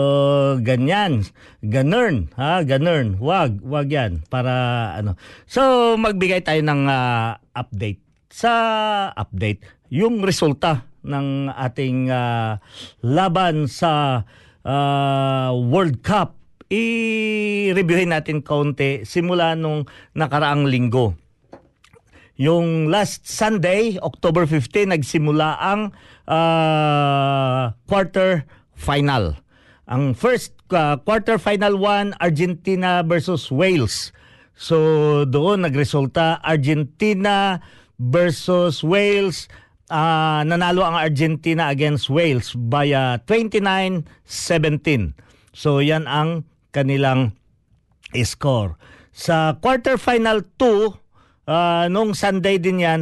ganyan. 0.62 1.26
Ganern, 1.62 2.34
ha? 2.34 2.66
Ganern. 2.66 3.22
Wag, 3.22 3.62
wag 3.62 3.90
'yan 3.90 4.26
para 4.26 4.54
ano. 4.98 5.18
So, 5.46 5.94
magbigay 5.98 6.42
tayo 6.46 6.62
ng 6.62 6.90
ah, 6.90 7.38
update 7.54 8.02
sa 8.30 8.54
update 9.18 9.66
yung 9.90 10.22
resulta 10.22 10.86
ng 11.02 11.50
ating 11.54 12.14
ah, 12.14 12.62
laban 13.02 13.66
sa 13.66 14.22
ah, 14.62 15.50
World 15.58 16.06
Cup 16.06 16.37
i-reviewin 16.68 18.12
natin 18.12 18.44
kaunti 18.44 19.08
simula 19.08 19.56
nung 19.56 19.88
nakaraang 20.16 20.68
linggo. 20.68 21.16
Yung 22.38 22.94
last 22.94 23.26
Sunday, 23.26 23.98
October 23.98 24.46
15, 24.46 24.94
nagsimula 24.94 25.58
ang 25.58 25.90
uh, 26.30 27.74
quarter 27.90 28.46
final. 28.78 29.42
Ang 29.90 30.14
first 30.14 30.54
uh, 30.70 31.02
quarter 31.02 31.42
final 31.42 31.82
1, 31.82 32.22
Argentina 32.22 33.02
versus 33.02 33.50
Wales. 33.50 34.14
So 34.58 35.24
doon 35.26 35.66
nagresulta 35.66 36.38
Argentina 36.46 37.62
versus 37.98 38.86
Wales. 38.86 39.50
Uh, 39.88 40.44
nanalo 40.44 40.84
ang 40.84 41.00
Argentina 41.00 41.72
against 41.72 42.12
Wales 42.12 42.54
by 42.54 42.92
uh, 42.92 43.18
29-17. 43.26 45.16
So 45.56 45.80
yan 45.80 46.06
ang 46.06 46.46
kanilang 46.72 47.36
score. 48.24 48.80
Sa 49.12 49.58
quarterfinal 49.58 50.46
2, 50.56 51.50
uh, 51.50 51.86
nung 51.90 52.14
Sunday 52.14 52.62
din 52.62 52.84
yan, 52.84 53.02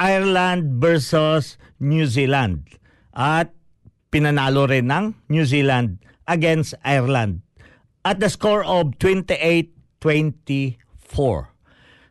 Ireland 0.00 0.80
versus 0.80 1.60
New 1.76 2.08
Zealand. 2.08 2.64
At 3.12 3.52
pinanalo 4.08 4.66
rin 4.66 4.88
ng 4.88 5.14
New 5.28 5.44
Zealand 5.44 6.02
against 6.26 6.74
Ireland 6.86 7.42
at 8.04 8.18
the 8.20 8.30
score 8.32 8.64
of 8.64 8.96
28-24. 8.98 10.80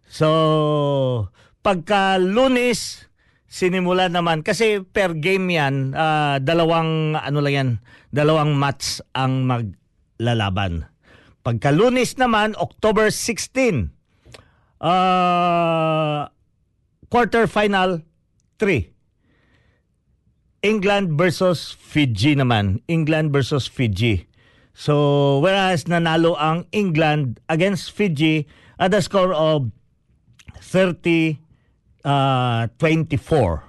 So, 0.10 0.30
pagka 1.62 2.18
lunes, 2.18 3.10
sinimula 3.50 4.10
naman 4.10 4.46
kasi 4.46 4.82
per 4.86 5.18
game 5.18 5.50
yan, 5.54 5.94
uh, 5.94 6.38
dalawang 6.42 7.18
ano 7.18 7.40
lang 7.42 7.54
yan, 7.54 7.70
dalawang 8.14 8.54
match 8.58 9.02
ang 9.18 9.46
maglalaban. 9.46 9.79
Pagka 11.42 11.72
lunes 11.72 12.20
naman, 12.20 12.52
October 12.60 13.08
16, 13.08 13.90
uh, 14.84 16.28
quarter 17.08 17.48
final 17.48 18.04
3. 18.60 18.92
England 20.60 21.16
versus 21.16 21.72
Fiji 21.72 22.36
naman. 22.36 22.84
England 22.92 23.32
versus 23.32 23.72
Fiji. 23.72 24.28
So, 24.76 25.40
whereas 25.40 25.88
nanalo 25.88 26.36
ang 26.36 26.68
England 26.76 27.40
against 27.48 27.96
Fiji 27.96 28.44
at 28.76 28.92
a 28.92 29.00
score 29.00 29.32
of 29.32 29.72
30 30.60 31.40
uh, 32.04 32.68
24. 32.76 33.64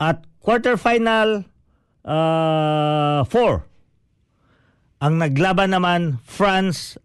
At 0.00 0.24
quarterfinal 0.40 1.44
uh, 2.04 3.24
4 3.28 3.75
ang 5.00 5.20
naglaban 5.20 5.76
naman 5.76 6.22
France 6.24 6.96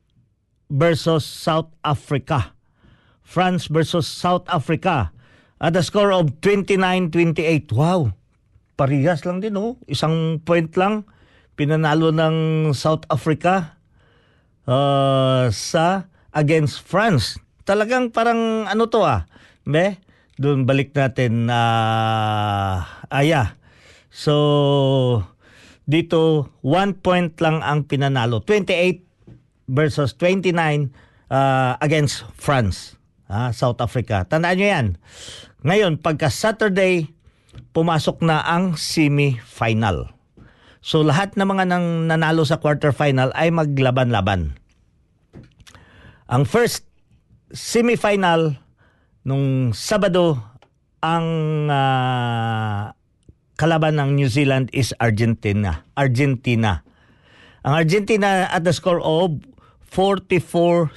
versus 0.72 1.28
South 1.28 1.72
Africa. 1.84 2.56
France 3.22 3.68
versus 3.68 4.08
South 4.08 4.48
Africa 4.48 5.12
at 5.60 5.76
a 5.76 5.84
score 5.84 6.12
of 6.12 6.40
29-28. 6.44 7.72
Wow! 7.72 8.16
Parehas 8.80 9.28
lang 9.28 9.44
din 9.44 9.56
oh. 9.60 9.78
Isang 9.88 10.40
point 10.42 10.72
lang 10.80 11.08
pinanalo 11.60 12.10
ng 12.10 12.36
South 12.74 13.06
Africa 13.12 13.78
uh, 14.66 15.52
sa 15.52 16.08
against 16.34 16.82
France. 16.82 17.38
Talagang 17.68 18.10
parang 18.10 18.66
ano 18.66 18.88
to 18.88 19.04
ah. 19.04 19.28
Be? 19.68 20.02
Doon 20.42 20.66
balik 20.66 20.96
natin 20.98 21.46
uh, 21.52 22.82
aya. 23.14 23.60
So 24.10 25.31
dito, 25.92 26.48
one 26.64 26.96
point 26.96 27.36
lang 27.44 27.60
ang 27.60 27.84
pinanalo. 27.84 28.40
28 28.40 29.04
versus 29.68 30.16
29 30.16 30.56
uh, 31.28 31.76
against 31.84 32.24
France, 32.40 32.96
uh, 33.28 33.52
South 33.52 33.84
Africa. 33.84 34.24
Tandaan 34.24 34.56
nyo 34.56 34.68
yan. 34.72 34.88
Ngayon, 35.68 36.00
pagka 36.00 36.32
Saturday, 36.32 37.12
pumasok 37.76 38.24
na 38.24 38.40
ang 38.48 38.80
semi-final. 38.80 40.16
So 40.82 41.06
lahat 41.06 41.38
ng 41.38 41.46
mga 41.46 41.64
nang 41.70 42.10
nanalo 42.10 42.42
sa 42.42 42.58
quarterfinal 42.58 43.30
ay 43.38 43.54
maglaban-laban. 43.54 44.58
Ang 46.26 46.44
first 46.50 46.90
semi-final 47.54 48.58
nung 49.22 49.76
Sabado 49.78 50.42
ang 51.04 51.28
uh, 51.70 52.90
kalaban 53.62 54.02
ng 54.02 54.18
New 54.18 54.26
Zealand 54.26 54.74
is 54.74 54.90
Argentina. 54.98 55.86
Argentina. 55.94 56.82
Ang 57.62 57.86
Argentina 57.86 58.50
at 58.50 58.66
the 58.66 58.74
score 58.74 58.98
of 59.06 59.38
44-6. 59.94 60.90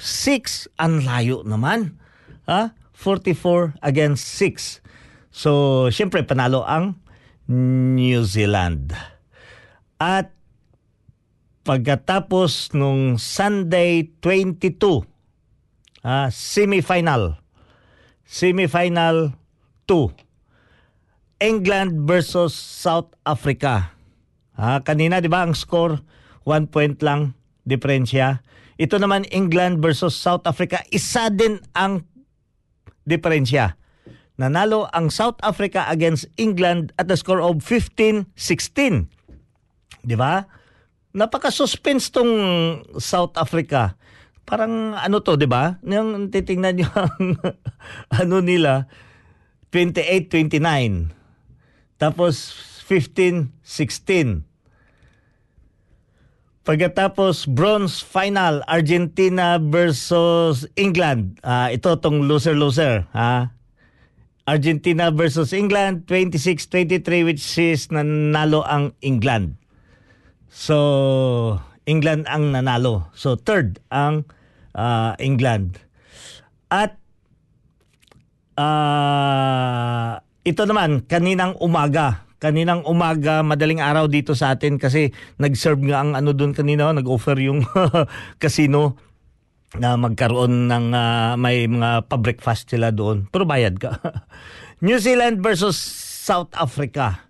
Ang 0.81 1.05
layo 1.05 1.45
naman. 1.45 2.01
Ha? 2.49 2.73
44 2.97 3.77
against 3.85 4.25
6. 4.41 4.81
So, 5.29 5.93
syempre 5.93 6.25
panalo 6.25 6.65
ang 6.65 6.97
New 7.53 8.25
Zealand. 8.25 8.97
At 10.01 10.33
pagkatapos 11.69 12.73
nung 12.73 13.21
Sunday 13.21 14.09
22, 14.25 15.05
uh, 16.01 16.33
semifinal. 16.33 17.45
Semifinal 18.25 19.37
2 19.85 20.24
England 21.43 22.07
versus 22.07 22.55
South 22.55 23.11
Africa. 23.27 23.95
Ah, 24.55 24.79
kanina 24.83 25.19
'di 25.19 25.31
ba 25.31 25.43
ang 25.43 25.55
score 25.55 25.99
1 26.47 26.71
point 26.71 26.99
lang 27.03 27.35
diferensya. 27.67 28.45
Ito 28.77 28.99
naman 28.99 29.27
England 29.31 29.79
versus 29.81 30.19
South 30.19 30.47
Africa, 30.51 30.83
isa 30.91 31.31
din 31.31 31.63
ang 31.79 32.03
diferensya. 33.07 33.79
Nanalo 34.35 34.91
ang 34.91 35.15
South 35.15 35.39
Africa 35.47 35.87
against 35.87 36.27
England 36.35 36.91
at 36.99 37.07
the 37.07 37.15
score 37.15 37.39
of 37.39 37.63
15-16. 37.63 38.35
'Di 40.03 40.17
ba? 40.19 40.43
Napaka-suspense 41.15 42.11
tong 42.11 42.33
South 42.99 43.39
Africa. 43.39 43.95
Parang 44.43 44.99
ano 44.99 45.23
to, 45.23 45.39
'di 45.39 45.47
ba? 45.47 45.79
Yung 45.87 46.35
titingnan 46.35 46.75
niyo 46.75 46.91
ang 47.07 47.39
ano 48.11 48.37
nila 48.43 48.91
28-29. 49.71 51.24
Tapos 51.99 52.53
15-16. 52.89 54.45
Pagkatapos 56.65 57.45
bronze 57.45 58.01
final 58.01 58.65
Argentina 58.65 59.61
versus 59.61 60.65
England. 60.81 61.37
Uh, 61.45 61.69
ito 61.69 61.93
tong 62.01 62.25
loser-loser, 62.25 63.05
ha. 63.13 63.53
Argentina 64.45 65.09
versus 65.09 65.57
England 65.57 66.05
26-23 66.05 67.25
which 67.25 67.45
is 67.57 67.89
nanalo 67.89 68.61
ang 68.69 68.93
England. 69.01 69.57
So 70.53 71.61
England 71.89 72.29
ang 72.29 72.53
nanalo. 72.53 73.09
So 73.17 73.41
third 73.41 73.81
ang 73.89 74.29
uh, 74.77 75.17
England. 75.17 75.81
At 76.69 77.01
uh, 78.61 80.21
ito 80.45 80.63
naman, 80.69 81.09
kaninang 81.09 81.57
umaga, 81.57 82.29
kaninang 82.37 82.85
umaga, 82.85 83.41
madaling 83.41 83.81
araw 83.81 84.05
dito 84.05 84.37
sa 84.37 84.53
atin 84.53 84.77
kasi 84.77 85.09
nag-serve 85.41 85.89
nga 85.89 86.05
ang 86.05 86.13
ano 86.13 86.37
doon 86.37 86.53
kanina, 86.53 86.93
nag-offer 86.93 87.41
yung 87.41 87.65
casino 88.43 89.01
na 89.81 89.97
magkaroon 89.97 90.69
ng 90.71 90.87
ah, 90.93 91.35
may 91.41 91.65
mga 91.65 92.07
pa-breakfast 92.07 92.71
sila 92.71 92.93
doon. 92.93 93.27
Pero 93.33 93.49
bayad 93.49 93.81
ka. 93.81 93.99
New 94.85 95.01
Zealand 95.01 95.41
versus 95.41 95.81
South 96.25 96.53
Africa. 96.55 97.25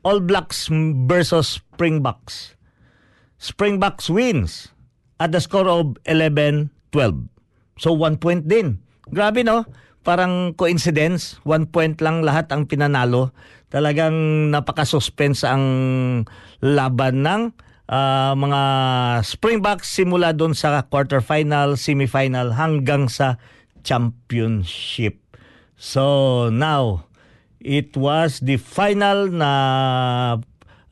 All 0.00 0.24
Blacks 0.24 0.72
versus 1.06 1.60
Springboks. 1.60 2.56
Springboks 3.36 4.08
wins 4.08 4.72
at 5.20 5.30
the 5.30 5.42
score 5.44 5.68
of 5.68 6.00
11-12. 6.08 6.72
So 7.76 7.92
one 7.92 8.16
point 8.16 8.48
din. 8.48 8.80
Grabe 9.12 9.44
no? 9.44 9.68
Parang 10.06 10.54
coincidence, 10.54 11.42
one 11.42 11.66
point 11.66 11.98
lang 11.98 12.22
lahat 12.22 12.46
ang 12.54 12.70
pinanalo. 12.70 13.34
Talagang 13.74 14.14
napaka-suspense 14.54 15.42
ang 15.42 15.64
laban 16.62 17.26
ng 17.26 17.42
ah, 17.90 18.30
mga 18.38 18.62
Springboks 19.26 19.90
simula 19.90 20.30
doon 20.30 20.54
sa 20.54 20.86
quarterfinal, 20.86 21.74
semifinal 21.74 22.54
hanggang 22.54 23.10
sa 23.10 23.42
championship. 23.82 25.18
So 25.74 26.48
now, 26.54 27.10
it 27.58 27.98
was 27.98 28.38
the 28.38 28.62
final 28.62 29.26
na 29.26 29.52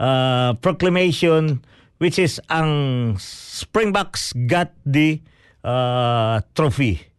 uh, 0.03 0.59
proclamation 0.59 1.63
which 2.03 2.19
is 2.19 2.43
ang 2.51 3.15
Springboks 3.23 4.35
got 4.51 4.75
the 4.83 5.23
uh, 5.63 6.43
trophy. 6.59 7.14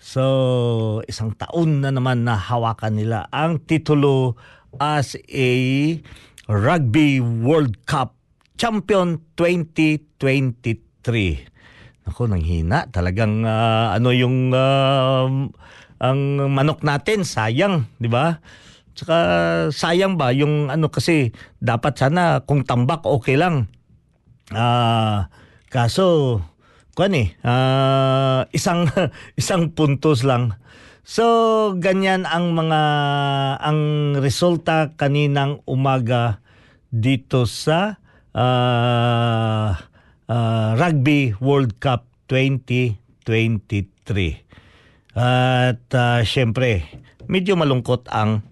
So, 0.00 1.04
isang 1.04 1.36
taon 1.36 1.84
na 1.84 1.92
naman 1.92 2.24
na 2.24 2.32
hawakan 2.32 2.96
nila 2.96 3.28
ang 3.28 3.60
titulo 3.68 4.32
as 4.80 5.12
a 5.28 5.52
Rugby 6.48 7.20
World 7.20 7.84
Cup 7.84 8.16
Champion 8.56 9.20
2023. 9.36 12.08
Ako, 12.08 12.32
nang 12.32 12.40
hina. 12.40 12.88
Talagang 12.88 13.44
ah, 13.44 13.92
ano 13.92 14.08
yung 14.16 14.56
ah, 14.56 15.28
ang 16.00 16.20
manok 16.48 16.80
natin, 16.80 17.28
sayang, 17.28 17.84
di 18.00 18.08
ba? 18.08 18.40
Tsaka 18.96 19.16
sayang 19.68 20.16
ba 20.16 20.32
yung 20.32 20.72
ano 20.72 20.88
kasi 20.88 21.28
dapat 21.60 22.00
sana 22.00 22.40
kung 22.48 22.64
tambak 22.64 23.04
okay 23.04 23.36
lang. 23.36 23.68
Ah, 24.48 25.28
kaso 25.68 26.40
kuan 27.00 27.16
eh, 27.16 27.32
ah, 27.40 28.44
isang 28.52 28.84
isang 29.40 29.72
puntos 29.72 30.20
lang. 30.20 30.60
So 31.00 31.24
ganyan 31.80 32.28
ang 32.28 32.52
mga 32.52 32.82
ang 33.56 33.80
resulta 34.20 34.92
kaninang 35.00 35.64
umaga 35.64 36.44
dito 36.92 37.48
sa 37.48 37.96
ah, 38.36 39.80
ah, 40.28 40.70
Rugby 40.76 41.32
World 41.40 41.80
Cup 41.80 42.04
2023. 42.28 45.16
At 45.16 45.88
ah, 45.96 46.20
syempre, 46.20 46.84
medyo 47.32 47.56
malungkot 47.56 48.12
ang 48.12 48.44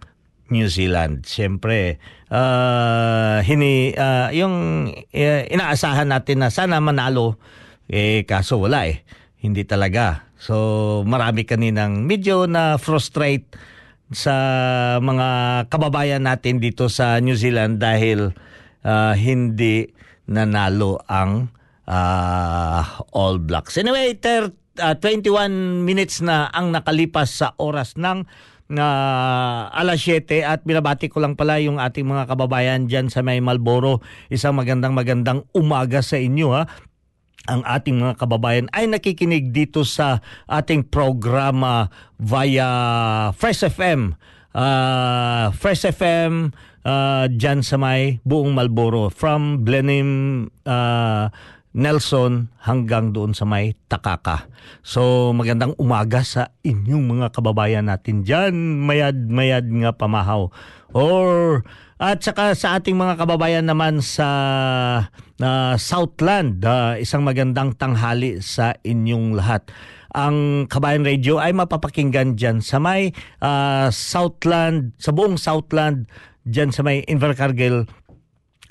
New 0.49 0.73
Zealand. 0.73 1.29
Syempre, 1.29 2.01
ah, 2.33 3.45
hini 3.45 3.93
ah, 3.93 4.33
yung 4.33 4.89
eh, 5.13 5.45
inaasahan 5.53 6.09
natin 6.09 6.41
na 6.41 6.49
sana 6.49 6.81
manalo 6.81 7.37
eh 7.89 8.23
kaso 8.29 8.61
wala 8.61 8.87
eh. 8.87 9.03
Hindi 9.41 9.65
talaga. 9.65 10.29
So 10.39 10.55
marami 11.09 11.49
kaninang 11.49 12.05
medyo 12.05 12.45
na 12.45 12.77
frustrate 12.77 13.49
sa 14.09 14.35
mga 15.01 15.29
kababayan 15.69 16.25
natin 16.25 16.61
dito 16.63 16.89
sa 16.89 17.21
New 17.21 17.37
Zealand 17.37 17.81
dahil 17.81 18.33
ah, 18.85 19.13
hindi 19.13 19.89
nanalo 20.29 21.01
ang 21.09 21.53
ah, 21.89 23.05
All 23.13 23.41
Blacks. 23.41 23.77
Anyway, 23.77 24.17
ter, 24.17 24.53
ah, 24.81 24.97
21 24.97 25.85
minutes 25.85 26.21
na 26.25 26.49
ang 26.53 26.73
nakalipas 26.73 27.33
sa 27.33 27.57
oras 27.61 27.97
ng 27.97 28.25
na 28.69 28.85
alas 29.73 30.05
7 30.05 30.45
at 30.45 30.61
binabati 30.61 31.09
ko 31.09 31.25
lang 31.25 31.41
pala 31.41 31.57
yung 31.57 31.81
ating 31.81 32.05
mga 32.05 32.29
kababayan 32.29 32.85
dyan 32.85 33.09
sa 33.09 33.25
may 33.25 33.41
Malboro. 33.41 34.05
Isang 34.29 34.61
magandang 34.61 34.93
magandang 34.93 35.49
umaga 35.57 36.05
sa 36.05 36.21
inyo 36.21 36.53
ha 36.53 36.69
ang 37.47 37.63
ating 37.63 38.03
mga 38.03 38.19
kababayan 38.19 38.67
ay 38.75 38.91
nakikinig 38.91 39.55
dito 39.55 39.87
sa 39.87 40.19
ating 40.51 40.89
programa 40.89 41.87
via 42.19 42.69
Fresh 43.37 43.69
FM. 43.71 44.19
Uh, 44.51 45.55
Fresh 45.55 45.87
FM 45.87 46.51
uh, 46.83 47.25
dyan 47.31 47.63
sa 47.63 47.79
may 47.79 48.19
buong 48.27 48.57
Malboro 48.57 49.13
from 49.13 49.63
Blenheim 49.63 50.45
uh, 50.67 51.31
Nelson 51.79 52.51
hanggang 52.65 53.15
doon 53.15 53.37
sa 53.37 53.47
may 53.47 53.77
Takaka. 53.87 54.51
So 54.83 55.31
magandang 55.31 55.79
umaga 55.79 56.27
sa 56.27 56.51
inyong 56.67 57.05
mga 57.07 57.27
kababayan 57.31 57.87
natin 57.87 58.27
dyan. 58.27 58.83
Mayad-mayad 58.83 59.69
nga 59.69 59.93
pamahaw. 59.95 60.51
Or 60.97 61.63
at 61.99 62.23
saka 62.23 62.55
sa 62.55 62.79
ating 62.79 62.95
mga 62.95 63.19
kababayan 63.19 63.67
naman 63.67 63.99
sa 63.99 64.29
uh, 65.43 65.75
Southland, 65.75 66.63
uh, 66.63 66.95
isang 66.95 67.27
magandang 67.27 67.75
tanghali 67.75 68.39
sa 68.39 68.79
inyong 68.87 69.35
lahat. 69.35 69.67
Ang 70.15 70.71
Kabayan 70.71 71.03
Radio 71.03 71.43
ay 71.43 71.51
mapapakinggan 71.53 72.39
dyan 72.39 72.63
sa 72.63 72.79
may 72.79 73.11
uh, 73.43 73.91
Southland, 73.91 74.95
sa 74.97 75.11
buong 75.11 75.37
Southland, 75.37 76.07
dyan 76.47 76.71
sa 76.71 76.87
may 76.87 77.03
Invercargill 77.11 77.91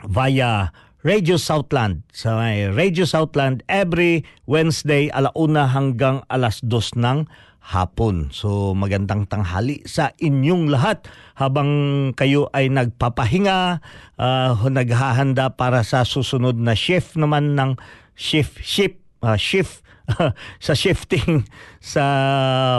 via 0.07 0.71
Radio 1.03 1.35
Southland. 1.35 2.07
Sa 2.15 2.39
may 2.39 2.71
Radio 2.71 3.03
Southland 3.03 3.59
every 3.67 4.23
Wednesday 4.47 5.11
alauna 5.11 5.67
hanggang 5.67 6.23
alas 6.31 6.63
dos 6.63 6.95
ng 6.95 7.27
hapon. 7.67 8.32
So 8.32 8.71
magandang 8.71 9.27
tanghali 9.27 9.84
sa 9.84 10.15
inyong 10.15 10.71
lahat 10.71 11.03
habang 11.36 11.67
kayo 12.15 12.47
ay 12.56 12.71
nagpapahinga, 12.71 13.84
uh, 14.15 14.56
naghahanda 14.71 15.51
para 15.51 15.84
sa 15.84 16.08
susunod 16.08 16.56
na 16.56 16.80
shift 16.80 17.19
naman 17.19 17.60
ng 17.60 17.75
shift 18.15 18.63
shift 18.63 19.03
uh, 19.19 19.36
shift 19.36 19.84
sa 20.63 20.71
shifting 20.71 21.43
sa 21.84 22.03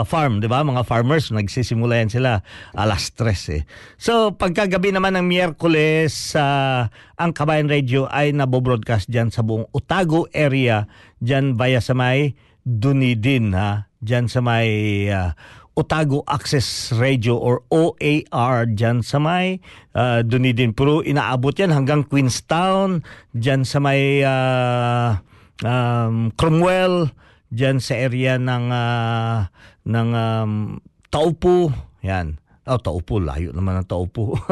farm, 0.09 0.41
'di 0.41 0.49
ba? 0.49 0.65
Mga 0.65 0.81
farmers 0.89 1.29
nagsisimula 1.29 2.01
yan 2.01 2.09
sila 2.09 2.41
alas 2.73 3.13
3 3.13 3.61
eh. 3.61 3.63
So 4.01 4.33
pagkagabi 4.33 4.89
naman 4.89 5.13
ng 5.13 5.29
Miyerkules 5.29 6.33
sa 6.33 6.45
uh, 6.89 7.21
ang 7.21 7.37
Kabayan 7.37 7.69
Radio 7.69 8.09
ay 8.09 8.33
nabo-broadcast 8.33 9.05
diyan 9.05 9.29
sa 9.29 9.45
buong 9.45 9.69
Otago 9.69 10.25
area 10.33 10.89
diyan 11.21 11.53
via 11.53 11.77
sa 11.77 11.93
may 11.93 12.33
Dunedin 12.65 13.53
ha 13.53 13.88
dyan 13.99 14.31
sa 14.31 14.39
may 14.39 14.71
uh, 15.11 15.35
Otago 15.79 16.27
Access 16.27 16.91
Radio 16.99 17.39
or 17.39 17.63
OAR 17.71 18.67
dyan 18.67 18.99
sa 18.99 19.19
may 19.19 19.63
uh, 19.95 20.19
Dunedin. 20.25 20.75
Pero 20.75 20.99
inaabot 20.99 21.55
yan 21.55 21.71
hanggang 21.71 22.03
Queenstown, 22.03 23.03
dyan 23.31 23.63
sa 23.63 23.79
may 23.79 24.23
uh, 24.23 25.15
um, 25.63 26.35
Cromwell, 26.35 27.15
dyan 27.47 27.79
sa 27.79 27.95
area 27.95 28.35
ng, 28.35 28.65
uh, 28.71 29.47
ng 29.87 30.09
um, 30.11 30.51
Taupo. 31.07 31.71
Yan. 32.03 32.39
Oh, 32.69 32.77
Taupo. 32.77 33.17
Layo 33.17 33.49
naman 33.49 33.81
ang 33.81 33.87
Taupo. 33.89 34.37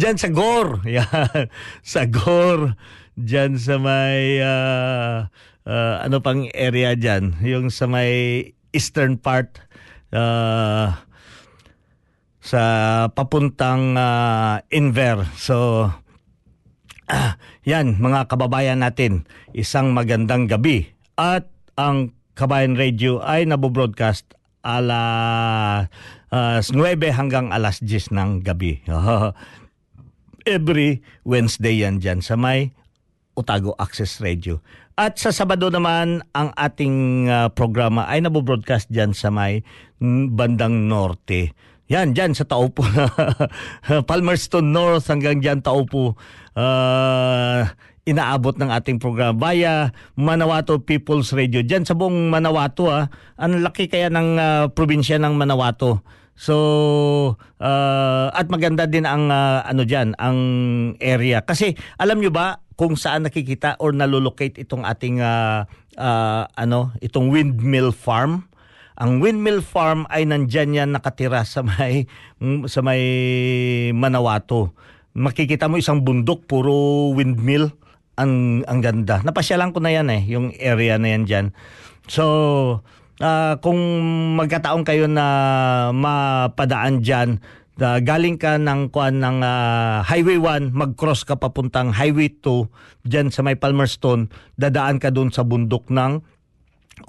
dyan 0.00 0.18
sa 0.18 0.26
Gore. 0.26 0.82
Yan. 0.98 1.46
Sa 1.86 2.02
Gore. 2.10 2.74
Dyan 3.16 3.60
sa 3.60 3.76
may... 3.76 4.40
Uh, 4.40 5.28
uh, 5.66 5.96
ano 6.02 6.22
pang 6.22 6.46
area 6.54 6.94
dyan, 6.98 7.38
yung 7.42 7.70
sa 7.70 7.86
may 7.86 8.42
eastern 8.72 9.18
part 9.18 9.60
uh, 10.14 10.96
sa 12.42 12.62
papuntang 13.12 13.94
uh, 13.94 14.62
Inver. 14.72 15.26
So, 15.38 15.88
uh, 17.10 17.32
yan 17.70 17.98
mga 17.98 18.26
kababayan 18.26 18.82
natin, 18.82 19.28
isang 19.54 19.94
magandang 19.94 20.50
gabi. 20.50 20.90
At 21.14 21.46
ang 21.76 22.16
Kabayan 22.32 22.80
Radio 22.80 23.20
ay 23.20 23.44
nabobroadcast 23.44 24.24
ala 24.64 25.02
uh, 26.32 26.58
9 26.64 26.72
hanggang 27.12 27.52
alas 27.52 27.84
10 27.84 28.08
ng 28.16 28.30
gabi. 28.40 28.80
Every 30.48 31.04
Wednesday 31.28 31.84
yan 31.84 32.00
dyan 32.00 32.24
sa 32.24 32.40
may 32.40 32.72
Otago 33.34 33.72
Access 33.80 34.20
Radio. 34.20 34.60
At 34.96 35.16
sa 35.16 35.32
Sabado 35.32 35.72
naman, 35.72 36.20
ang 36.36 36.52
ating 36.52 37.26
uh, 37.26 37.48
programa 37.48 38.04
ay 38.06 38.20
nabobroadcast 38.20 38.92
dyan 38.92 39.16
sa 39.16 39.32
may 39.32 39.64
bandang 40.32 40.86
norte. 40.86 41.56
Yan, 41.88 42.16
dyan 42.16 42.32
sa 42.32 42.48
Taupo. 42.48 42.84
Palmerston 44.08 44.72
North 44.72 45.08
hanggang 45.12 45.40
dyan 45.44 45.60
Taupo. 45.60 46.16
Uh, 46.52 47.68
inaabot 48.02 48.56
ng 48.58 48.70
ating 48.70 48.98
programa 48.98 49.36
via 49.36 49.94
Manawato 50.18 50.82
People's 50.82 51.30
Radio. 51.30 51.62
Diyan 51.62 51.86
sa 51.86 51.94
buong 51.94 52.32
Manawato, 52.32 52.90
ah, 52.90 53.06
ang 53.38 53.62
laki 53.62 53.86
kaya 53.86 54.10
ng 54.10 54.28
uh, 54.38 54.64
probinsya 54.74 55.22
ng 55.22 55.38
Manawato. 55.38 56.02
So 56.32 56.56
uh, 57.60 58.28
at 58.32 58.48
maganda 58.48 58.88
din 58.88 59.04
ang 59.06 59.30
uh, 59.30 59.62
ano 59.62 59.84
diyan, 59.84 60.16
ang 60.18 60.38
area 60.98 61.44
kasi 61.44 61.76
alam 62.00 62.18
nyo 62.18 62.32
ba 62.32 62.62
kung 62.74 62.98
saan 62.98 63.28
nakikita 63.28 63.78
or 63.78 63.94
nalolocate 63.94 64.58
itong 64.58 64.82
ating 64.82 65.22
uh, 65.22 65.68
uh, 65.96 66.44
ano, 66.56 66.92
itong 66.98 67.30
windmill 67.32 67.92
farm? 67.92 68.48
Ang 69.00 69.24
windmill 69.24 69.64
farm 69.64 70.04
ay 70.12 70.28
nandyan 70.28 70.76
yan 70.76 70.90
nakatira 70.92 71.42
sa 71.48 71.64
may 71.64 72.04
sa 72.68 72.84
may 72.84 73.02
Manawato. 73.94 74.76
Makikita 75.16 75.68
mo 75.68 75.80
isang 75.80 76.04
bundok 76.04 76.44
puro 76.48 77.10
windmill 77.12 77.72
ang 78.20 78.64
ang 78.68 78.80
ganda. 78.84 79.24
Napasyalan 79.24 79.72
ko 79.72 79.80
na 79.80 79.92
yan 79.92 80.08
eh, 80.12 80.22
yung 80.28 80.52
area 80.60 81.00
na 81.00 81.08
yan 81.16 81.24
diyan. 81.24 81.46
So, 82.10 82.84
uh, 83.20 83.58
kung 83.60 83.80
magkataon 84.38 84.86
kayo 84.86 85.10
na 85.10 85.26
mapadaan 85.92 87.04
diyan, 87.04 87.42
uh, 87.82 87.98
galing 88.00 88.38
ka 88.38 88.56
ng 88.56 88.88
kuan 88.94 89.20
ng 89.20 89.42
uh, 89.42 90.00
Highway 90.06 90.38
1, 90.38 90.72
mag-cross 90.72 91.26
ka 91.26 91.36
papuntang 91.36 91.92
Highway 91.92 92.32
2 92.40 93.04
diyan 93.04 93.28
sa 93.34 93.42
may 93.44 93.58
Palmerston, 93.58 94.30
dadaan 94.56 95.02
ka 95.02 95.10
doon 95.10 95.34
sa 95.34 95.42
bundok 95.42 95.90
ng 95.90 96.22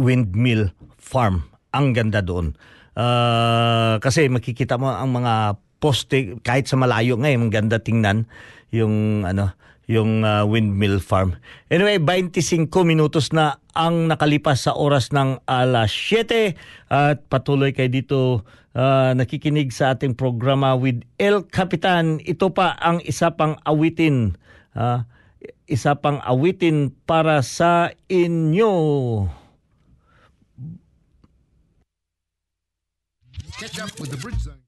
Windmill 0.01 0.73
Farm. 0.97 1.47
Ang 1.73 1.93
ganda 1.93 2.21
doon. 2.21 2.57
Uh, 2.93 3.97
kasi 3.97 4.29
makikita 4.29 4.77
mo 4.77 4.93
ang 4.93 5.09
mga 5.09 5.57
poste 5.81 6.37
kahit 6.45 6.69
sa 6.69 6.77
malayo 6.77 7.17
ngayon, 7.19 7.49
ang 7.49 7.51
ganda 7.51 7.77
tingnan 7.81 8.29
yung 8.73 9.27
ano 9.27 9.53
yung 9.87 10.23
uh, 10.23 10.47
windmill 10.47 11.03
farm. 11.03 11.35
Anyway, 11.67 11.99
25 11.99 12.71
minutos 12.87 13.35
na 13.35 13.59
ang 13.75 14.07
nakalipas 14.07 14.69
sa 14.69 14.77
oras 14.77 15.11
ng 15.11 15.43
alas 15.49 15.91
7 15.91 16.55
at 16.87 17.25
patuloy 17.27 17.75
kay 17.75 17.91
dito 17.91 18.47
uh, 18.77 19.11
nakikinig 19.17 19.73
sa 19.73 19.95
ating 19.97 20.15
programa 20.15 20.77
with 20.77 21.03
El 21.19 21.43
Capitan. 21.49 22.21
Ito 22.23 22.53
pa 22.53 22.77
ang 22.79 23.03
isa 23.03 23.33
pang 23.33 23.59
awitin. 23.67 24.39
Uh, 24.71 25.03
isa 25.67 25.97
pang 25.97 26.21
awitin 26.23 26.93
para 27.03 27.43
sa 27.43 27.91
inyo. 28.07 28.71
Catch 33.59 33.79
up 33.79 33.93
with 34.01 34.09
the 34.09 34.17
Bridge 34.17 34.41
Zone. 34.43 34.63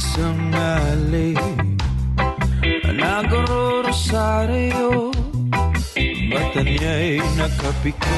Isang 0.00 0.48
ali 0.56 1.36
Nagro-rosaryo 2.88 5.12
Mata 6.32 6.62
nakapiko 7.36 8.16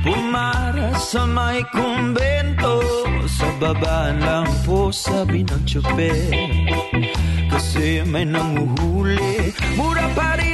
Pumara 0.00 0.96
sa 0.98 1.28
may 1.28 1.62
kumbento. 1.70 2.82
Sa 3.30 3.46
baba 3.62 4.10
lang 4.16 4.48
po 4.66 4.90
sabi 4.90 5.46
ng 5.46 5.62
tsoper 5.62 6.34
Kasi 7.52 8.02
may 8.08 8.24
nanguhuli. 8.26 9.54
Mura 9.78 10.10
pa 10.16 10.34
rin 10.40 10.49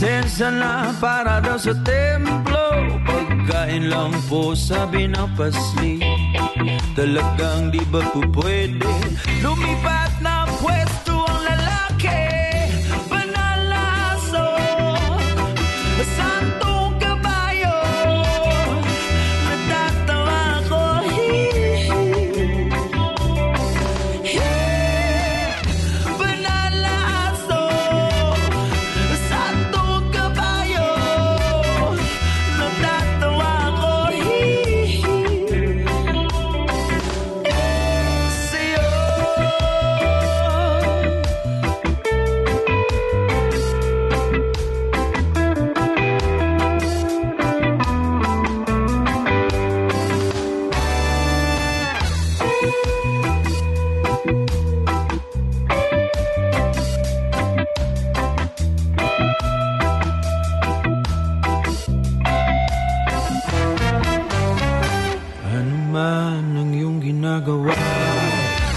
Pasensya 0.00 0.48
na 0.48 0.96
para 0.96 1.44
daw 1.44 1.60
sa 1.60 1.76
templo. 1.84 2.64
Pagkain 3.04 3.92
lang 3.92 4.08
po 4.32 4.56
sabi 4.56 5.04
ng 5.04 5.28
pasli 5.36 6.00
Talagang 6.96 7.68
di 7.68 7.84
ba 7.92 8.00
po 8.08 8.24
pwede? 8.40 8.88
Lumipat 9.44 9.89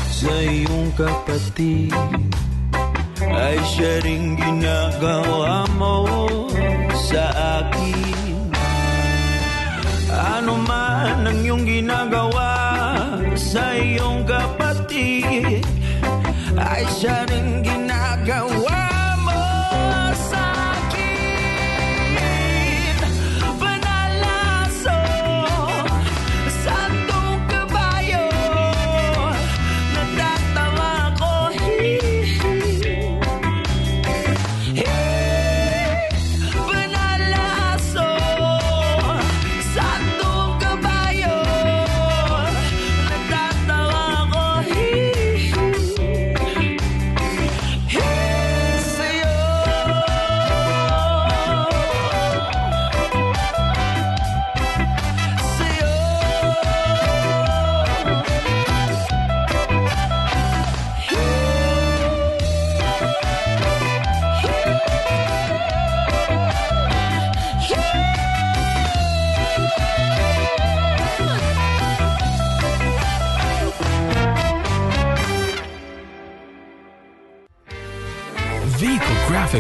sa 0.08 0.36
iyong 0.39 0.89
kapatid 0.95 1.91
ay 3.19 3.58
siya 3.76 3.99
ring 4.08 4.39
ginagawa 4.39 5.67
mo 5.76 6.08
sa 6.95 7.28
akin. 7.60 8.47
Ano 10.13 10.56
man 10.63 11.28
ang 11.28 11.39
iyong 11.43 11.65
ginagawa 11.67 12.54
sa 13.36 13.76
iyong 13.76 14.23
kapatid 14.23 15.65
ay 16.56 16.84
siya 16.88 17.28
ring 17.28 17.65
ginagawa 17.65 18.62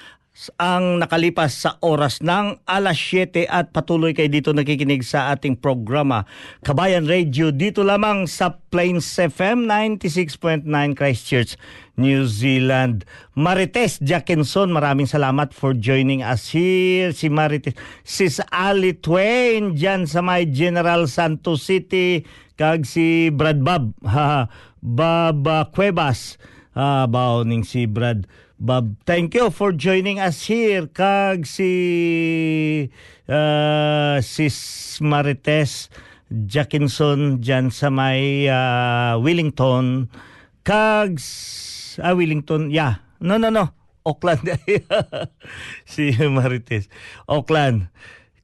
ang 0.55 1.03
nakalipas 1.03 1.51
sa 1.51 1.75
oras 1.83 2.23
ng 2.23 2.63
alas 2.63 2.95
7 2.95 3.51
at 3.51 3.75
patuloy 3.75 4.15
kayo 4.15 4.31
dito 4.31 4.55
nakikinig 4.55 5.03
sa 5.03 5.35
ating 5.35 5.59
programa 5.59 6.23
Kabayan 6.63 7.03
Radio 7.03 7.51
dito 7.51 7.83
lamang 7.83 8.31
sa 8.31 8.55
Plains 8.71 9.03
FM 9.03 9.67
96.9 9.67 10.63
Christchurch, 10.95 11.59
New 11.99 12.23
Zealand. 12.31 13.03
Marites 13.35 13.99
Jackinson, 13.99 14.71
maraming 14.71 15.05
salamat 15.05 15.51
for 15.51 15.75
joining 15.75 16.23
us 16.23 16.47
here. 16.55 17.11
Si 17.11 17.27
Marites, 17.27 17.75
Sis 18.07 18.39
Ali 18.55 18.95
Twain 18.95 19.75
dyan 19.75 20.07
sa 20.07 20.23
may 20.23 20.47
General 20.47 21.11
Santos 21.11 21.67
City 21.67 22.23
kag 22.55 22.87
si 22.87 23.27
Brad 23.35 23.59
Bob, 23.59 23.91
ha, 24.07 24.47
uh, 24.47 25.65
Cuevas, 25.75 26.39
ah, 26.71 27.09
ning 27.43 27.67
si 27.67 27.83
Brad 27.83 28.29
Bob, 28.61 28.93
thank 29.09 29.33
you 29.33 29.49
for 29.49 29.73
joining 29.73 30.21
us 30.21 30.45
here. 30.45 30.85
Kag 30.85 31.49
si 31.49 32.93
uh, 33.25 34.21
Sis 34.21 35.01
Marites 35.01 35.89
Jackinson 36.29 37.41
dyan 37.41 37.73
sa 37.73 37.89
may 37.89 38.45
uh, 38.45 39.17
Wellington. 39.17 40.13
Kag 40.61 41.17
ah, 42.05 42.13
Wellington, 42.13 42.69
yeah. 42.69 43.01
No, 43.17 43.41
no, 43.41 43.49
no. 43.49 43.73
Auckland. 44.05 44.45
si 45.89 46.13
Marites. 46.21 46.85
Auckland. 47.25 47.89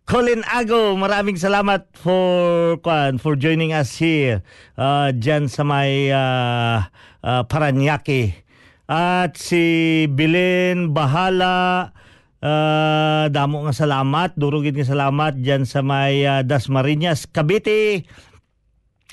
Colin 0.09 0.41
Ago, 0.49 0.97
maraming 0.97 1.37
salamat 1.37 1.93
for 1.93 2.81
kwan, 2.81 3.21
for 3.21 3.37
joining 3.37 3.69
us 3.69 4.01
here 4.01 4.41
uh, 4.81 5.13
dyan 5.13 5.45
sa 5.45 5.61
may 5.61 6.09
uh, 6.09 6.89
uh, 7.21 7.45
Paranaque. 7.45 8.46
At 8.87 9.35
si 9.35 10.07
Bilin 10.07 10.95
Bahala, 10.95 11.91
uh, 12.39 13.27
damo 13.27 13.67
nga 13.67 13.75
salamat, 13.75 14.39
durugin 14.39 14.79
nga 14.79 14.87
salamat 14.87 15.35
dyan 15.43 15.67
sa 15.67 15.83
may 15.83 16.23
uh, 16.23 16.39
Dasmariñas, 16.39 17.27
Cavite. 17.27 18.07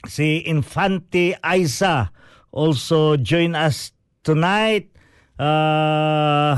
Si 0.07 0.47
Infante 0.47 1.35
Aiza 1.43 2.15
also 2.55 3.19
join 3.19 3.59
us 3.59 3.91
tonight. 4.23 4.95
Uh, 5.43 6.55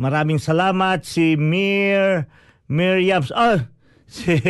maraming 0.00 0.40
salamat 0.40 1.04
si 1.04 1.36
Mir 1.36 2.32
Miriams. 2.64 3.28
Oh, 3.28 3.60
si 4.08 4.40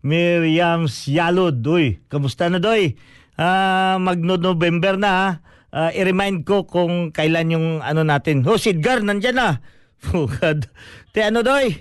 Miriams 0.00 1.04
Yalod. 1.04 1.60
Uy, 1.68 2.00
kamusta 2.08 2.48
na 2.48 2.56
doy? 2.56 2.96
Uh, 3.36 4.00
Magno-November 4.00 4.96
na 4.96 5.12
ha 5.12 5.28
uh, 5.76 5.92
i-remind 5.92 6.48
ko 6.48 6.64
kung 6.64 7.12
kailan 7.12 7.52
yung 7.52 7.66
ano 7.84 8.00
natin. 8.00 8.40
Oh, 8.48 8.56
si 8.56 8.72
Edgar, 8.72 9.04
nandyan 9.04 9.36
na. 9.36 9.48
Fugad. 10.02 10.72
Te 11.12 11.28
ano 11.28 11.44
doy? 11.44 11.76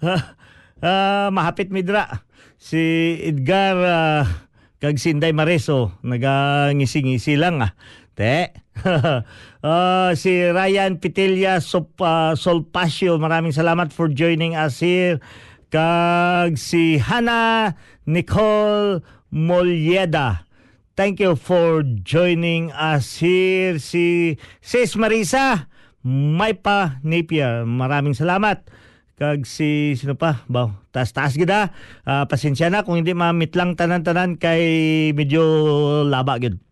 uh, 0.00 1.28
mahapit 1.36 1.68
midra. 1.68 2.24
Si 2.56 2.80
Edgar 3.20 3.76
uh, 3.76 4.24
kag 4.80 4.96
Sinday 5.00 5.32
Mareso 5.36 5.96
nagangisi-ngisi 6.00 7.36
lang 7.36 7.60
ah. 7.60 7.72
Te. 8.14 8.52
uh, 8.84 10.12
si 10.22 10.32
Ryan 10.48 11.00
Pitilla 11.00 11.60
Sop, 11.60 11.96
uh, 12.00 12.32
Solpasio, 12.38 13.20
maraming 13.20 13.52
salamat 13.52 13.92
for 13.92 14.08
joining 14.12 14.56
us 14.56 14.80
here. 14.80 15.20
Kag 15.72 16.54
si 16.60 17.00
Hana 17.02 17.74
Nicole 18.06 19.02
Molyeda. 19.34 20.43
Thank 20.94 21.18
you 21.18 21.34
for 21.34 21.82
joining 21.82 22.70
us 22.70 23.18
here. 23.18 23.82
Si 23.82 24.38
Sis 24.62 24.94
Marisa 24.94 25.66
Maypa 26.06 27.02
Napier. 27.02 27.66
Maraming 27.66 28.14
salamat. 28.14 28.62
Kag 29.18 29.42
si 29.42 29.98
sino 29.98 30.14
pa? 30.14 30.46
Baw, 30.46 30.70
taas-taas 30.94 31.34
gida. 31.34 31.74
Uh, 32.06 32.30
pasensya 32.30 32.70
na 32.70 32.86
kung 32.86 33.02
hindi 33.02 33.10
mamit 33.10 33.58
lang 33.58 33.74
tanan-tanan 33.74 34.38
kay 34.38 35.10
medyo 35.18 35.42
laba 36.06 36.38
gid. 36.38 36.62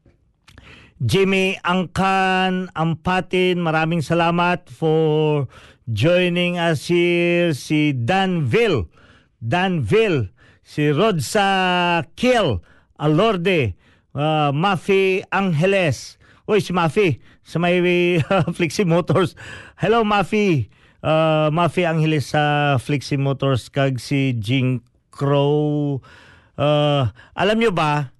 Jimmy 1.03 1.59
Angkan 1.67 2.71
Ampatin, 2.79 3.59
maraming 3.59 4.07
salamat 4.07 4.71
for 4.71 5.51
joining 5.91 6.63
us 6.63 6.87
here. 6.87 7.51
Si 7.59 7.91
Danville, 7.91 8.87
Danville, 9.43 10.31
si 10.63 10.95
Rodsa 10.95 12.07
Kiel, 12.15 12.63
Alorde, 13.03 13.82
uh, 14.17 14.51
Mafi 14.53 15.25
Angeles. 15.29 16.17
Uy, 16.49 16.59
si 16.59 16.75
Mafi, 16.75 17.23
sa 17.45 17.63
may 17.63 17.79
uh, 18.21 18.49
Flexi 18.53 18.85
Motors. 18.85 19.37
Hello, 19.79 20.03
Mafi. 20.03 20.69
Uh, 21.03 21.51
Mafi 21.51 21.83
Angeles 21.83 22.31
sa 22.31 22.77
Flexi 22.79 23.19
Motors 23.19 23.67
kag 23.69 23.99
si 23.99 24.39
Jing 24.39 24.83
Crow. 25.11 25.99
Uh, 26.55 27.11
alam 27.35 27.59
nyo 27.59 27.75
ba, 27.75 28.15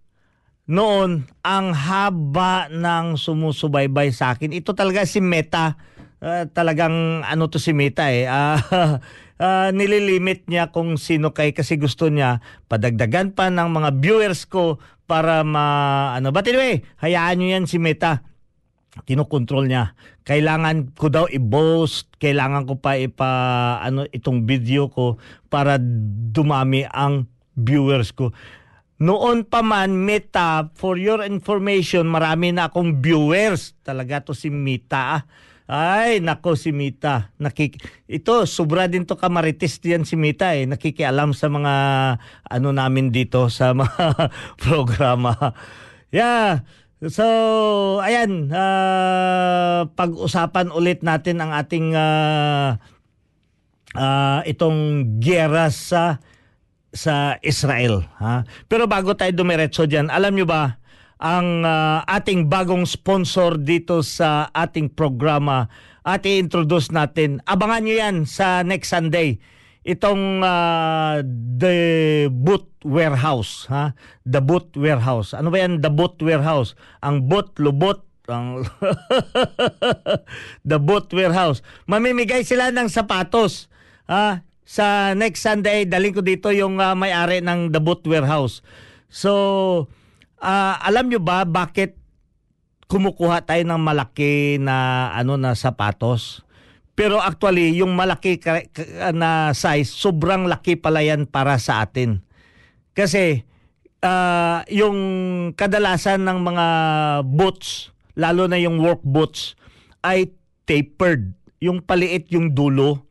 noon, 0.67 1.31
ang 1.43 1.67
haba 1.75 2.67
ng 2.71 3.19
sumusubaybay 3.19 4.11
sa 4.11 4.35
akin, 4.35 4.55
ito 4.55 4.75
talaga 4.75 5.07
si 5.07 5.23
Meta. 5.23 5.79
Uh, 6.23 6.47
talagang 6.55 7.27
ano 7.27 7.51
to 7.51 7.59
si 7.59 7.75
Meta 7.75 8.07
eh. 8.11 8.31
Uh, 8.31 8.99
uh, 9.43 9.69
nililimit 9.75 10.47
niya 10.47 10.71
kung 10.71 10.95
sino 10.95 11.35
kay 11.35 11.51
kasi 11.51 11.75
gusto 11.75 12.07
niya 12.07 12.39
padagdagan 12.71 13.35
pa 13.35 13.51
ng 13.51 13.69
mga 13.75 13.91
viewers 13.99 14.47
ko 14.47 14.79
para 15.11 15.43
ma 15.43 16.15
ano. 16.15 16.31
But 16.31 16.47
anyway 16.47 16.87
hayaan 17.03 17.43
niyo 17.43 17.49
yan 17.59 17.67
si 17.67 17.83
Meta. 17.83 18.23
Kinokontrol 19.09 19.73
niya. 19.73 19.97
Kailangan 20.23 20.95
ko 20.95 21.11
daw 21.11 21.25
i-boast 21.27 22.15
kailangan 22.23 22.69
ko 22.71 22.79
pa 22.79 22.95
ipa 22.95 23.31
ano 23.83 24.07
itong 24.07 24.47
video 24.47 24.87
ko 24.87 25.19
para 25.51 25.83
dumami 26.31 26.87
ang 26.87 27.27
viewers 27.59 28.15
ko. 28.15 28.31
Noon 29.03 29.43
pa 29.43 29.67
man 29.67 29.99
Meta 29.99 30.71
for 30.79 30.95
your 30.95 31.27
information 31.27 32.07
marami 32.07 32.55
na 32.55 32.71
akong 32.71 33.03
viewers. 33.03 33.75
Talaga 33.83 34.23
to 34.23 34.33
si 34.37 34.47
Meta 34.47 35.19
ah 35.19 35.23
ay, 35.71 36.19
nako 36.19 36.59
si 36.59 36.75
Mita. 36.75 37.31
Nakik 37.39 37.79
ito, 38.11 38.45
sobra 38.51 38.91
din 38.91 39.07
to 39.07 39.15
kamarites 39.15 39.79
diyan 39.79 40.03
si 40.03 40.19
Mita 40.19 40.53
eh. 40.59 40.67
Nakikialam 40.67 41.33
sa 41.33 41.47
mga 41.47 41.75
ano 42.47 42.69
namin 42.75 43.15
dito 43.15 43.47
sa 43.47 43.73
mga 43.79 44.31
programa. 44.59 45.55
Yeah. 46.11 46.67
So, 47.03 47.27
ayan, 47.99 48.47
uh, 48.55 49.91
pag-usapan 49.99 50.71
ulit 50.71 51.03
natin 51.03 51.43
ang 51.43 51.51
ating 51.51 51.99
uh, 51.99 52.79
uh, 53.99 54.41
itong 54.47 55.11
gera 55.19 55.67
sa 55.75 56.23
sa 56.93 57.41
Israel, 57.41 58.05
ha. 58.21 58.45
Pero 58.69 58.85
bago 58.85 59.17
tayo 59.17 59.33
dumiretso 59.33 59.89
diyan, 59.89 60.13
alam 60.13 60.37
niyo 60.37 60.45
ba 60.45 60.82
ang 61.23 61.63
uh, 61.63 62.03
ating 62.11 62.51
bagong 62.51 62.83
sponsor 62.83 63.55
dito 63.55 64.03
sa 64.03 64.51
ating 64.51 64.91
programa 64.91 65.71
at 66.03 66.27
i-introduce 66.27 66.91
natin. 66.91 67.39
Abangan 67.47 67.87
nyo 67.87 67.95
yan 67.95 68.17
sa 68.27 68.67
next 68.67 68.91
Sunday. 68.91 69.39
Itong 69.87 70.43
uh, 70.43 71.23
The 71.59 71.79
Boot 72.27 72.67
Warehouse. 72.83 73.71
Ha? 73.71 73.95
The 74.27 74.43
Boot 74.43 74.75
Warehouse. 74.75 75.31
Ano 75.31 75.55
ba 75.55 75.63
yan? 75.63 75.79
The 75.79 75.95
Boot 75.95 76.19
Warehouse. 76.19 76.75
Ang 77.07 77.31
boot, 77.31 77.55
lubot, 77.63 78.03
ang 78.27 78.67
The 80.71 80.79
Boot 80.83 81.15
Warehouse. 81.15 81.63
Mamimigay 81.87 82.43
sila 82.43 82.75
ng 82.75 82.91
sapatos. 82.91 83.71
Ha? 84.11 84.43
Sa 84.67 85.15
next 85.15 85.43
Sunday, 85.47 85.87
daling 85.87 86.15
ko 86.15 86.23
dito 86.23 86.51
yung 86.51 86.83
uh, 86.83 86.99
may-ari 86.99 87.39
ng 87.43 87.71
The 87.71 87.79
Boot 87.79 88.03
Warehouse. 88.07 88.63
So, 89.07 89.87
uh, 90.43 90.75
alam 90.83 91.07
nyo 91.07 91.23
ba 91.23 91.47
bakit 91.47 91.97
kumukuha 92.91 93.47
tayo 93.49 93.65
ng 93.65 93.81
malaki 93.81 94.61
na 94.61 95.09
ano 95.17 95.41
na 95.41 95.57
sapatos. 95.57 96.45
Pero 96.93 97.17
actually, 97.25 97.73
yung 97.81 97.97
malaki 97.97 98.37
na 99.17 99.57
size, 99.57 99.89
sobrang 99.89 100.45
laki 100.45 100.77
pala 100.77 101.01
yan 101.01 101.25
para 101.25 101.57
sa 101.57 101.81
atin. 101.81 102.21
Kasi 102.93 103.49
ah, 104.05 104.61
yung 104.69 104.99
kadalasan 105.57 106.21
ng 106.21 106.39
mga 106.45 106.67
boots, 107.25 107.97
lalo 108.13 108.45
na 108.45 108.61
yung 108.61 108.77
work 108.77 109.01
boots, 109.01 109.57
ay 110.05 110.37
tapered. 110.69 111.33
Yung 111.65 111.81
paliit 111.81 112.29
yung 112.29 112.53
dulo. 112.53 113.09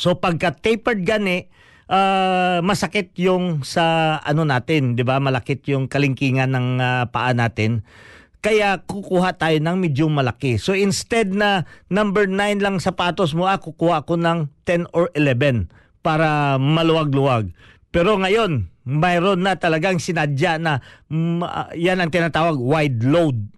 So 0.00 0.16
pagka 0.16 0.56
tapered 0.56 1.04
gani, 1.04 1.52
ah, 1.88 2.60
masakit 2.64 3.12
yung 3.20 3.64
sa 3.66 4.18
ano 4.22 4.44
natin, 4.44 4.96
'di 4.96 5.04
ba? 5.04 5.20
Malakit 5.20 5.64
yung 5.68 5.88
kalingkingan 5.88 6.52
ng 6.52 6.68
ah, 6.80 7.04
paa 7.08 7.32
natin. 7.36 7.84
Kaya 8.44 8.76
kukuha 8.84 9.40
tayo 9.40 9.56
ng 9.56 9.80
medyo 9.80 10.04
malaki. 10.12 10.60
So 10.60 10.76
instead 10.76 11.32
na 11.32 11.64
number 11.88 12.28
9 12.28 12.60
lang 12.60 12.76
sapatos 12.76 13.32
mo, 13.32 13.48
ah, 13.48 13.56
kukuha 13.56 14.04
ako 14.04 14.20
ng 14.20 14.52
10 14.68 14.92
or 14.92 15.08
11 15.16 15.72
para 16.04 16.60
maluwag-luwag. 16.60 17.48
Pero 17.88 18.20
ngayon, 18.20 18.68
mayroon 18.84 19.40
na 19.40 19.56
talagang 19.56 19.96
sinadya 19.96 20.60
na 20.60 20.84
mm, 21.08 21.40
ah, 21.40 21.72
yan 21.72 22.04
ang 22.04 22.12
tinatawag 22.12 22.60
wide 22.60 23.00
load. 23.08 23.48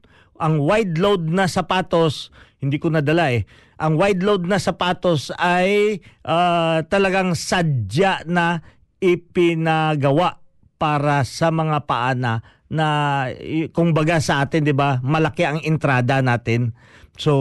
Ang 0.40 0.62
wide 0.62 0.96
load 1.00 1.28
na 1.28 1.48
sapatos, 1.48 2.32
hindi 2.60 2.76
ko 2.80 2.92
nadala 2.92 3.32
eh. 3.32 3.48
Ang 3.76 4.00
wide 4.00 4.24
load 4.24 4.48
na 4.48 4.56
sapatos 4.56 5.28
ay 5.36 6.00
ah, 6.24 6.80
talagang 6.88 7.36
sadya 7.36 8.24
na 8.24 8.64
ipinagawa 9.00 10.40
para 10.76 11.24
sa 11.24 11.52
mga 11.52 11.84
paana 11.84 12.40
na 12.66 12.86
kung 13.70 13.94
baga 13.94 14.18
sa 14.18 14.42
atin 14.42 14.66
'di 14.66 14.74
ba 14.74 14.98
malaki 15.00 15.46
ang 15.46 15.62
entrada 15.62 16.18
natin 16.18 16.74
so 17.14 17.32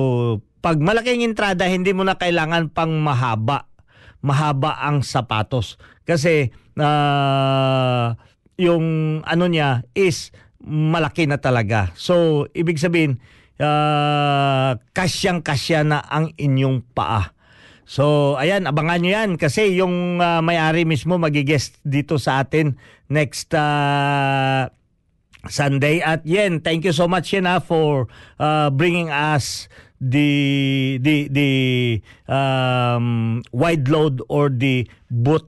pag 0.62 0.78
malaki 0.78 1.18
ang 1.18 1.26
entrada 1.26 1.66
hindi 1.66 1.98
mo 1.98 2.06
na 2.06 2.14
kailangan 2.14 2.70
pang 2.70 2.94
mahaba 3.02 3.66
mahaba 4.22 4.78
ang 4.86 5.02
sapatos 5.02 5.82
kasi 6.06 6.54
ah, 6.78 8.14
yung 8.56 9.20
ano 9.26 9.46
niya 9.50 9.84
is 9.98 10.32
malaki 10.66 11.30
na 11.30 11.38
talaga. 11.38 11.94
So 11.96 12.46
ibig 12.52 12.82
sabihin 12.82 13.22
ah, 13.62 14.76
kasyang-kasya 14.92 15.88
na 15.88 16.04
ang 16.04 16.36
inyong 16.36 16.84
paa. 16.92 17.32
So, 17.86 18.34
ayan, 18.42 18.66
abangan 18.66 18.98
nyo 18.98 19.12
yan 19.14 19.32
kasi 19.38 19.78
yung 19.78 20.18
ah, 20.18 20.42
may-ari 20.42 20.90
mismo 20.90 21.22
magigest 21.22 21.78
dito 21.86 22.18
sa 22.18 22.42
atin 22.42 22.82
next 23.14 23.54
ah, 23.54 24.74
Sunday. 25.46 26.02
At 26.02 26.26
Yen, 26.26 26.66
thank 26.66 26.82
you 26.84 26.94
so 26.94 27.06
much 27.06 27.30
Yen 27.30 27.46
ah, 27.46 27.62
for 27.62 28.10
uh, 28.42 28.74
bringing 28.74 29.14
us 29.14 29.70
the 30.02 30.98
the 31.00 31.30
the 31.30 31.52
um, 32.26 33.46
wide 33.54 33.88
load 33.88 34.20
or 34.28 34.50
the 34.50 34.90
boot 35.14 35.46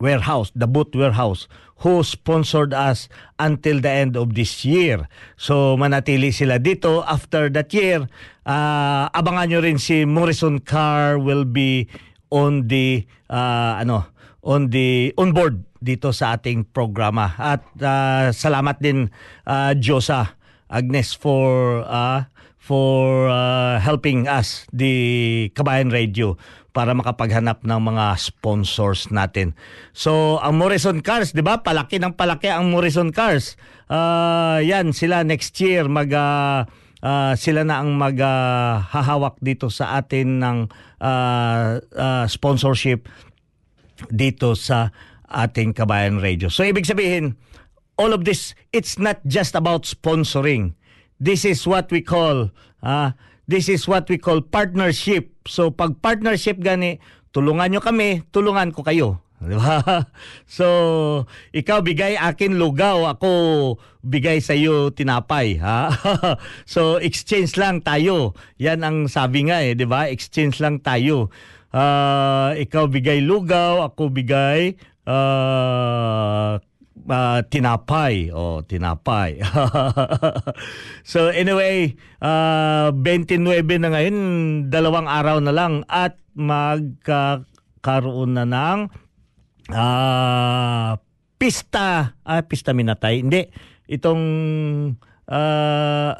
warehouse, 0.00 0.50
the 0.56 0.66
boot 0.66 0.96
warehouse 0.96 1.44
who 1.80 2.04
sponsored 2.04 2.76
us 2.76 3.08
until 3.40 3.80
the 3.80 3.88
end 3.88 4.16
of 4.16 4.36
this 4.36 4.64
year. 4.64 5.08
So 5.40 5.76
manatili 5.80 6.28
sila 6.32 6.60
dito 6.60 7.00
after 7.08 7.48
that 7.52 7.72
year. 7.72 8.04
ah, 8.44 9.08
abangan 9.14 9.48
nyo 9.48 9.60
rin 9.64 9.78
si 9.80 10.04
Morrison 10.04 10.60
Car 10.60 11.16
will 11.16 11.44
be 11.48 11.88
on 12.28 12.68
the 12.68 13.04
ah, 13.32 13.80
ano 13.80 14.06
on 14.44 14.68
the 14.72 15.12
on 15.16 15.32
board 15.32 15.64
dito 15.80 16.12
sa 16.12 16.36
ating 16.36 16.68
programa. 16.74 17.32
At 17.40 17.64
ah, 17.80 18.28
salamat 18.34 18.80
din 18.84 19.08
ah, 19.48 19.72
Josa 19.76 20.36
Agnes 20.68 21.16
for 21.16 21.80
ah, 21.88 22.28
for 22.60 23.26
ah, 23.32 23.80
helping 23.80 24.28
us 24.28 24.68
the 24.74 25.48
Kabayan 25.56 25.88
Radio 25.88 26.36
para 26.80 26.96
makapaghanap 26.96 27.60
ng 27.60 27.80
mga 27.92 28.16
sponsors 28.16 29.12
natin. 29.12 29.52
So, 29.92 30.40
ang 30.40 30.56
Morrison 30.56 31.04
Cars, 31.04 31.36
'di 31.36 31.44
ba? 31.44 31.60
Palaki 31.60 32.00
ng 32.00 32.16
palaki 32.16 32.48
ang 32.48 32.72
Morrison 32.72 33.12
Cars. 33.12 33.60
Ah, 33.92 34.64
'yan 34.64 34.96
sila 34.96 35.20
next 35.20 35.52
year 35.60 35.84
mag 35.92 36.08
ah, 36.16 36.64
ah, 37.04 37.36
sila 37.36 37.68
na 37.68 37.84
ang 37.84 38.00
maghahawak 38.00 39.36
dito 39.44 39.68
sa 39.68 40.00
atin 40.00 40.40
ng 40.40 40.58
ah, 41.04 41.76
ah, 41.84 42.24
sponsorship 42.24 43.12
dito 44.08 44.56
sa 44.56 44.88
ating 45.28 45.76
Kabayan 45.76 46.16
Radio. 46.16 46.48
So 46.48 46.64
ibig 46.64 46.88
sabihin, 46.88 47.36
all 48.00 48.16
of 48.16 48.24
this, 48.24 48.56
it's 48.72 48.96
not 48.96 49.20
just 49.28 49.52
about 49.52 49.84
sponsoring. 49.84 50.72
This 51.20 51.44
is 51.44 51.68
what 51.68 51.92
we 51.92 52.00
call, 52.00 52.48
ah, 52.80 53.12
this 53.44 53.68
is 53.68 53.84
what 53.84 54.08
we 54.08 54.16
call 54.16 54.40
partnership. 54.40 55.28
So 55.50 55.74
pag 55.74 55.98
partnership 55.98 56.62
gani, 56.62 57.02
tulungan 57.34 57.74
nyo 57.74 57.82
kami, 57.82 58.22
tulungan 58.30 58.70
ko 58.70 58.86
kayo. 58.86 59.18
Di 59.40 59.56
ba? 59.56 59.80
So, 60.44 60.66
ikaw 61.56 61.80
bigay 61.80 62.20
akin 62.20 62.60
lugaw, 62.60 63.08
ako 63.08 63.32
bigay 64.04 64.36
sa 64.44 64.52
iyo 64.52 64.92
tinapay, 64.92 65.56
ha? 65.56 65.88
so, 66.68 67.00
exchange 67.00 67.56
lang 67.56 67.80
tayo. 67.80 68.36
Yan 68.60 68.84
ang 68.84 69.08
sabi 69.08 69.48
nga 69.48 69.64
eh, 69.64 69.72
di 69.72 69.88
ba? 69.88 70.12
Exchange 70.12 70.60
lang 70.60 70.84
tayo. 70.84 71.32
Ah, 71.72 72.52
ikaw 72.52 72.84
bigay 72.92 73.24
lugaw, 73.24 73.80
ako 73.88 74.12
bigay 74.12 74.76
ah, 75.08 76.60
ah, 77.08 77.40
tinapay. 77.46 78.28
Oh, 78.34 78.60
tinapay. 78.60 79.40
so 81.10 81.32
anyway, 81.32 81.96
ah 82.20 82.92
29 82.92 83.40
na 83.80 83.88
ngayon, 83.88 84.16
dalawang 84.68 85.08
araw 85.08 85.40
na 85.40 85.54
lang 85.54 85.86
at 85.88 86.20
magkakaroon 86.36 88.36
na 88.36 88.44
ng 88.44 88.80
ah 89.72 91.00
pista, 91.40 92.20
ah 92.20 92.44
pista 92.44 92.76
minatay. 92.76 93.24
Hindi, 93.24 93.48
itong 93.88 94.24
ah, 95.30 96.12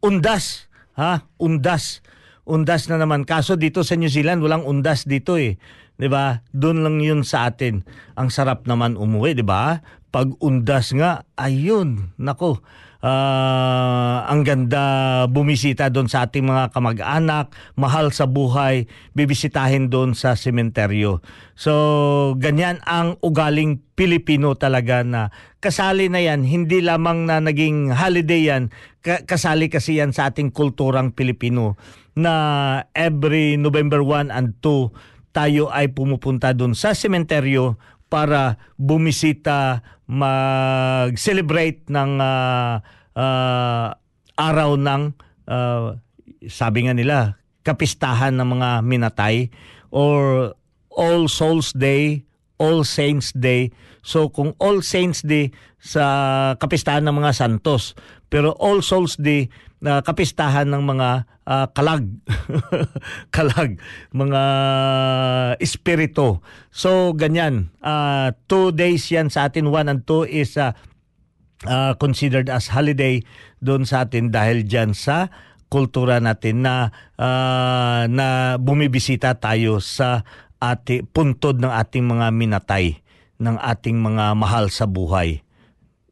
undas, 0.00 0.72
ha? 0.96 1.28
Undas. 1.36 2.00
Undas 2.42 2.90
na 2.90 2.98
naman. 2.98 3.22
Kaso 3.22 3.54
dito 3.54 3.86
sa 3.86 3.94
New 3.94 4.10
Zealand, 4.10 4.42
walang 4.42 4.66
undas 4.66 5.06
dito 5.06 5.38
eh. 5.38 5.62
'Di 6.02 6.10
ba? 6.10 6.42
Doon 6.50 6.82
lang 6.82 6.98
'yun 6.98 7.22
sa 7.22 7.46
atin. 7.46 7.86
Ang 8.18 8.34
sarap 8.34 8.66
naman 8.66 8.98
umuwi, 8.98 9.38
'di 9.38 9.46
ba? 9.46 9.78
Pag 10.10 10.34
undas 10.42 10.90
nga, 10.98 11.22
ayun, 11.38 12.10
nako. 12.18 12.58
Ah, 13.02 14.22
ang 14.30 14.46
ganda 14.46 14.82
bumisita 15.26 15.90
doon 15.90 16.06
sa 16.06 16.22
ating 16.22 16.46
mga 16.46 16.70
kamag-anak, 16.70 17.50
mahal 17.74 18.14
sa 18.14 18.30
buhay, 18.30 18.86
bibisitahin 19.10 19.90
doon 19.90 20.14
sa 20.14 20.38
sementeryo. 20.38 21.18
So, 21.58 21.72
ganyan 22.38 22.78
ang 22.86 23.18
ugaling 23.18 23.82
Pilipino 23.98 24.54
talaga 24.54 25.02
na 25.02 25.34
kasali 25.58 26.06
na 26.14 26.22
yan, 26.22 26.46
hindi 26.46 26.78
lamang 26.78 27.26
na 27.26 27.42
naging 27.42 27.90
holiday 27.90 28.54
yan, 28.54 28.70
ka- 29.02 29.26
kasali 29.26 29.66
kasi 29.66 29.98
yan 29.98 30.14
sa 30.14 30.30
ating 30.30 30.54
kulturang 30.54 31.10
Pilipino 31.10 31.74
na 32.14 32.32
every 32.94 33.58
November 33.58 34.04
1 34.04 34.30
and 34.30 34.54
2 34.62 35.11
tayo 35.32 35.72
ay 35.72 35.90
pumupunta 35.90 36.52
doon 36.52 36.76
sa 36.76 36.92
sementeryo 36.92 37.80
para 38.12 38.60
bumisita, 38.76 39.80
mag-celebrate 40.04 41.88
ng 41.88 42.20
ah, 42.20 42.84
ah, 43.16 43.96
araw 44.36 44.76
ng 44.76 45.02
ah, 45.48 45.96
sabi 46.46 46.84
nga 46.86 46.94
nila, 46.94 47.40
kapistahan 47.62 48.34
ng 48.36 48.48
mga 48.58 48.68
minatay 48.84 49.48
or 49.94 50.52
All 50.92 51.24
Souls 51.30 51.72
Day, 51.72 52.28
All 52.60 52.84
Saints 52.84 53.32
Day. 53.32 53.72
So 54.04 54.28
kung 54.28 54.52
All 54.60 54.84
Saints 54.84 55.24
Day 55.24 55.54
sa 55.80 56.04
kapistahan 56.58 57.06
ng 57.06 57.16
mga 57.16 57.32
santos, 57.32 57.96
pero 58.28 58.52
All 58.60 58.84
Souls 58.84 59.16
Day 59.16 59.48
na 59.82 59.98
kapistahan 59.98 60.70
ng 60.70 60.82
mga 60.86 61.08
ah, 61.42 61.66
kalag. 61.74 62.06
kalag, 63.34 63.82
mga 64.14 64.42
espiritu. 65.58 66.38
So 66.70 67.10
ganyan. 67.18 67.74
Ah, 67.82 68.30
two 68.46 68.70
days 68.70 69.10
yan 69.10 69.28
sa 69.28 69.50
atin. 69.50 69.74
One 69.74 69.90
and 69.90 70.06
two 70.06 70.22
is 70.22 70.54
ah, 70.54 70.78
uh, 71.66 71.98
considered 71.98 72.46
as 72.46 72.70
holiday 72.70 73.26
doon 73.58 73.82
sa 73.82 74.06
atin 74.06 74.30
dahil 74.30 74.62
dyan 74.66 74.94
sa 74.94 75.34
kultura 75.66 76.22
natin 76.22 76.62
na 76.62 76.94
ah, 77.18 78.06
na 78.06 78.56
bumibisita 78.62 79.34
tayo 79.34 79.82
sa 79.82 80.22
ati 80.62 81.02
puntod 81.02 81.58
ng 81.58 81.74
ating 81.74 82.06
mga 82.06 82.30
minatay 82.30 83.02
ng 83.42 83.58
ating 83.58 83.98
mga 83.98 84.38
mahal 84.38 84.70
sa 84.70 84.86
buhay. 84.86 85.42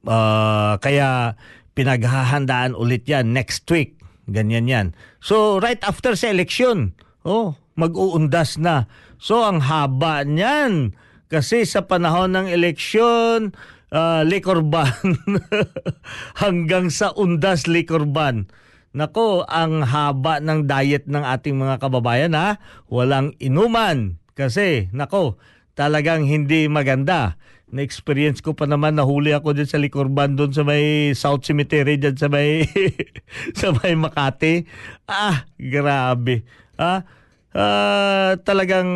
Ah, 0.03 0.81
kaya 0.83 1.39
pinaghahandaan 1.75 2.75
ulit 2.75 3.07
yan 3.07 3.33
next 3.35 3.67
week. 3.71 3.99
Ganyan 4.31 4.71
yan. 4.71 4.87
So 5.19 5.59
right 5.59 5.81
after 5.83 6.15
sa 6.15 6.31
election, 6.31 6.95
oh, 7.27 7.59
mag-uundas 7.75 8.61
na. 8.61 8.87
So 9.19 9.43
ang 9.43 9.65
haba 9.65 10.23
niyan. 10.23 10.95
Kasi 11.31 11.63
sa 11.63 11.87
panahon 11.87 12.35
ng 12.35 12.51
eleksyon, 12.51 13.55
ah, 13.95 14.27
liquor 14.27 14.67
ban 14.67 14.91
hanggang 16.43 16.91
sa 16.91 17.15
undas 17.15 17.71
liquor 17.71 18.07
ban. 18.07 18.51
Nako, 18.91 19.47
ang 19.47 19.87
haba 19.87 20.43
ng 20.43 20.67
diet 20.67 21.07
ng 21.07 21.23
ating 21.23 21.55
mga 21.55 21.79
kababayan 21.79 22.35
ha. 22.35 22.59
Walang 22.91 23.39
inuman. 23.39 24.19
Kasi, 24.35 24.91
nako, 24.91 25.39
talagang 25.79 26.27
hindi 26.27 26.67
maganda. 26.67 27.39
Na-experience 27.71 28.43
ko 28.43 28.55
pa 28.59 28.67
naman, 28.67 28.99
nahuli 28.99 29.31
ako 29.31 29.55
dyan 29.55 29.71
sa 29.71 29.79
Licorban, 29.79 30.35
doon 30.35 30.51
sa 30.51 30.67
may 30.67 31.15
South 31.15 31.47
Cemetery, 31.47 32.03
dyan 32.03 32.19
sa 32.19 32.27
may, 32.27 32.67
sa 33.59 33.71
may 33.71 33.95
Makati. 33.95 34.67
Ah, 35.07 35.47
grabe. 35.55 36.43
Ah, 36.75 37.07
ah, 37.55 38.35
talagang 38.43 38.91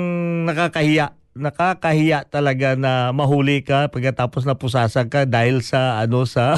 nakakahiya 0.50 1.14
nakakahiya 1.34 2.30
talaga 2.30 2.78
na 2.78 3.10
mahuli 3.10 3.66
ka 3.66 3.90
pagkatapos 3.90 4.46
na 4.46 4.54
pusasan 4.54 5.10
ka 5.10 5.26
dahil 5.26 5.66
sa 5.66 5.98
ano 5.98 6.22
sa 6.30 6.54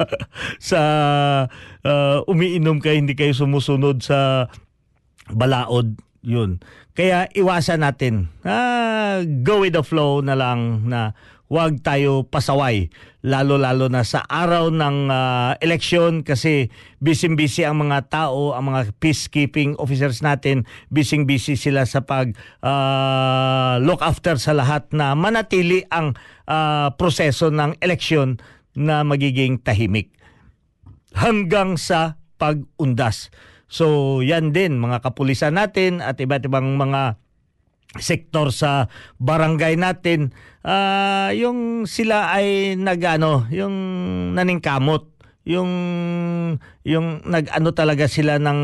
sa 0.72 0.80
uh, 1.84 2.18
umiinom 2.24 2.80
ka 2.80 2.96
hindi 2.96 3.12
kayo 3.12 3.36
sumusunod 3.36 4.00
sa 4.00 4.48
balaod 5.28 6.00
yun 6.24 6.64
kaya 6.96 7.28
iwasan 7.36 7.84
natin 7.84 8.32
ah, 8.48 9.20
go 9.44 9.60
with 9.60 9.76
the 9.76 9.84
flow 9.84 10.24
na 10.24 10.32
lang 10.32 10.88
na 10.88 11.12
huwag 11.46 11.82
tayo 11.82 12.26
pasaway 12.26 12.90
lalo-lalo 13.26 13.90
na 13.90 14.06
sa 14.06 14.22
araw 14.22 14.70
ng 14.70 15.10
uh, 15.10 15.52
eleksyon 15.58 16.22
kasi 16.22 16.70
busy-busy 17.02 17.66
ang 17.66 17.82
mga 17.82 18.06
tao, 18.06 18.54
ang 18.54 18.70
mga 18.70 18.94
peacekeeping 19.02 19.74
officers 19.82 20.22
natin, 20.22 20.62
busy-busy 20.94 21.58
sila 21.58 21.82
sa 21.90 22.06
pag 22.06 22.30
uh, 22.62 23.82
look 23.82 23.98
after 23.98 24.38
sa 24.38 24.54
lahat 24.54 24.86
na 24.94 25.18
manatili 25.18 25.82
ang 25.90 26.14
uh, 26.46 26.94
proseso 26.94 27.50
ng 27.50 27.74
eleksyon 27.82 28.38
na 28.78 29.02
magiging 29.02 29.58
tahimik 29.58 30.14
hanggang 31.18 31.74
sa 31.74 32.14
pag-undas. 32.38 33.34
So 33.66 34.20
yan 34.22 34.54
din 34.54 34.78
mga 34.78 35.02
kapulisan 35.02 35.58
natin 35.58 35.98
at 35.98 36.22
iba't 36.22 36.46
ibang 36.46 36.78
mga 36.78 37.18
sektor 37.96 38.50
sa 38.52 38.90
barangay 39.22 39.78
natin 39.78 40.34
uh, 40.66 41.30
yung 41.32 41.86
sila 41.86 42.34
ay 42.34 42.74
nagano 42.74 43.46
yung 43.54 43.74
naningkamot. 44.34 45.14
Yung 45.46 45.70
yung 46.82 47.22
nagano 47.22 47.70
talaga 47.70 48.10
sila 48.10 48.42
ng 48.42 48.60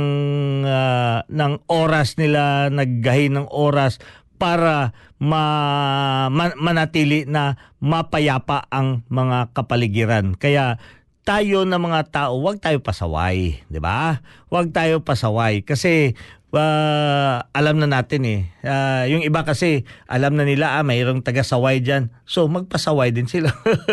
uh, 0.67 1.23
ng 1.31 1.53
oras 1.71 2.19
nila 2.19 2.75
naggahi 2.75 3.31
ng 3.31 3.47
oras 3.55 4.03
para 4.35 4.91
ma, 5.23 6.27
man, 6.27 6.51
manatili 6.59 7.23
na 7.31 7.55
mapayapa 7.79 8.67
ang 8.75 9.07
mga 9.07 9.55
kapaligiran. 9.55 10.35
Kaya 10.35 10.83
tayo 11.23 11.63
na 11.63 11.79
mga 11.79 12.11
tao, 12.11 12.43
wag 12.43 12.59
tayo 12.59 12.83
pasaway, 12.83 13.63
'di 13.71 13.79
ba? 13.79 14.23
Wag 14.51 14.75
tayo 14.75 15.03
pasaway 15.07 15.63
kasi 15.63 16.19
uh, 16.53 17.37
alam 17.51 17.81
na 17.81 17.89
natin 17.89 18.23
eh. 18.29 18.41
Uh, 18.63 19.05
yung 19.09 19.23
iba 19.25 19.43
kasi 19.43 19.89
alam 20.07 20.37
na 20.37 20.45
nila 20.45 20.79
ah 20.79 20.85
mayroong 20.85 21.25
taga-saway 21.25 21.81
diyan. 21.81 22.13
So 22.29 22.47
magpasaway 22.47 23.11
din 23.11 23.27
sila. 23.27 23.51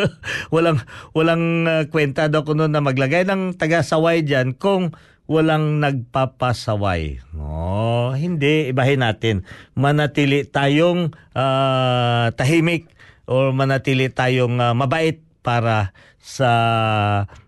walang 0.53 0.84
walang 1.15 1.65
uh, 1.65 1.84
kwenta 1.88 2.27
daw 2.27 2.43
kuno 2.43 2.67
na 2.67 2.84
maglagay 2.84 3.23
ng 3.25 3.55
taga-saway 3.55 4.21
diyan 4.21 4.59
kung 4.59 4.93
walang 5.30 5.77
nagpapasaway. 5.80 7.21
Oh, 7.38 8.17
hindi 8.17 8.73
ibahin 8.73 9.05
natin. 9.05 9.45
Manatili 9.77 10.43
tayong 10.49 11.13
uh, 11.38 12.34
tahimik 12.34 12.89
or 13.30 13.53
manatili 13.53 14.09
tayong 14.09 14.57
uh, 14.57 14.73
mabait 14.73 15.21
para 15.45 15.93
sa 16.30 16.49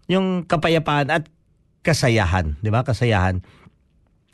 yung 0.10 0.50
kapayapaan 0.50 1.14
at 1.14 1.30
kasayahan, 1.86 2.58
'di 2.66 2.74
ba? 2.74 2.82
Kasayahan 2.82 3.46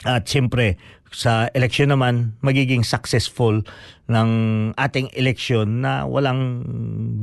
at 0.05 0.29
siyempre, 0.29 0.77
sa 1.09 1.49
eleksyon 1.57 1.89
naman, 1.89 2.37
magiging 2.45 2.85
successful 2.85 3.65
ng 4.05 4.29
ating 4.77 5.09
eleksyon 5.17 5.81
na 5.81 6.05
walang 6.05 6.61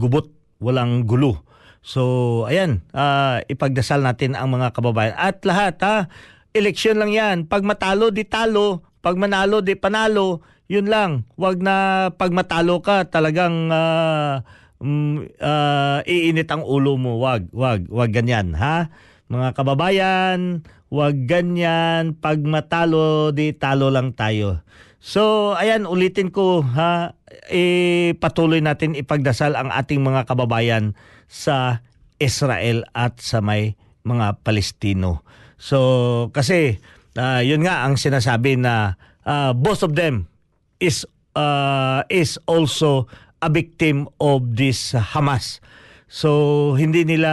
gubot, 0.01 0.27
walang 0.59 1.07
gulo. 1.07 1.47
So, 1.85 2.49
ayan, 2.49 2.83
uh, 2.97 3.45
ipagdasal 3.47 4.03
natin 4.03 4.35
ang 4.35 4.51
mga 4.51 4.75
kababayan. 4.75 5.15
At 5.15 5.45
lahat, 5.47 5.79
ha, 5.85 6.11
eleksyon 6.51 6.99
lang 6.99 7.13
yan. 7.15 7.37
Pag 7.47 7.63
matalo, 7.63 8.11
di 8.11 8.27
talo. 8.27 8.83
Pag 9.05 9.21
manalo, 9.21 9.61
di 9.61 9.77
panalo. 9.77 10.43
Yun 10.67 10.89
lang. 10.89 11.29
Wag 11.37 11.61
na 11.61 12.09
pag 12.17 12.33
matalo 12.33 12.81
ka, 12.81 13.05
talagang 13.07 13.69
uh, 13.69 14.41
uh, 14.83 15.99
iinit 16.07 16.49
ang 16.51 16.65
ulo 16.65 16.97
mo. 16.97 17.21
Wag, 17.21 17.53
wag, 17.53 17.87
wag 17.93 18.11
ganyan, 18.11 18.57
ha? 18.57 18.91
Mga 19.29 19.49
kababayan, 19.57 20.65
Huwag 20.95 21.27
ganyan. 21.27 22.15
Pag 22.15 22.47
matalo, 22.47 23.35
di 23.35 23.51
talo 23.51 23.91
lang 23.91 24.15
tayo. 24.15 24.63
So, 25.03 25.53
ayan, 25.59 25.91
ulitin 25.91 26.31
ko 26.31 26.63
ha, 26.63 27.19
eh, 27.51 28.15
patuloy 28.23 28.63
natin 28.63 28.95
ipagdasal 28.95 29.59
ang 29.59 29.75
ating 29.75 30.07
mga 30.07 30.23
kababayan 30.23 30.95
sa 31.27 31.83
Israel 32.23 32.87
at 32.95 33.19
sa 33.19 33.43
may 33.43 33.75
mga 34.07 34.47
Palestino. 34.47 35.27
So, 35.59 36.31
kasi 36.31 36.79
uh, 37.19 37.43
yun 37.43 37.67
nga 37.67 37.83
ang 37.83 37.99
sinasabi 37.99 38.55
na 38.55 38.95
uh, 39.27 39.51
both 39.51 39.83
of 39.83 39.99
them 39.99 40.31
is 40.79 41.03
uh, 41.35 42.07
is 42.07 42.39
also 42.47 43.11
a 43.41 43.49
victim 43.51 44.07
of 44.23 44.55
this 44.55 44.95
Hamas. 44.95 45.59
So 46.07 46.75
hindi 46.79 47.03
nila 47.03 47.33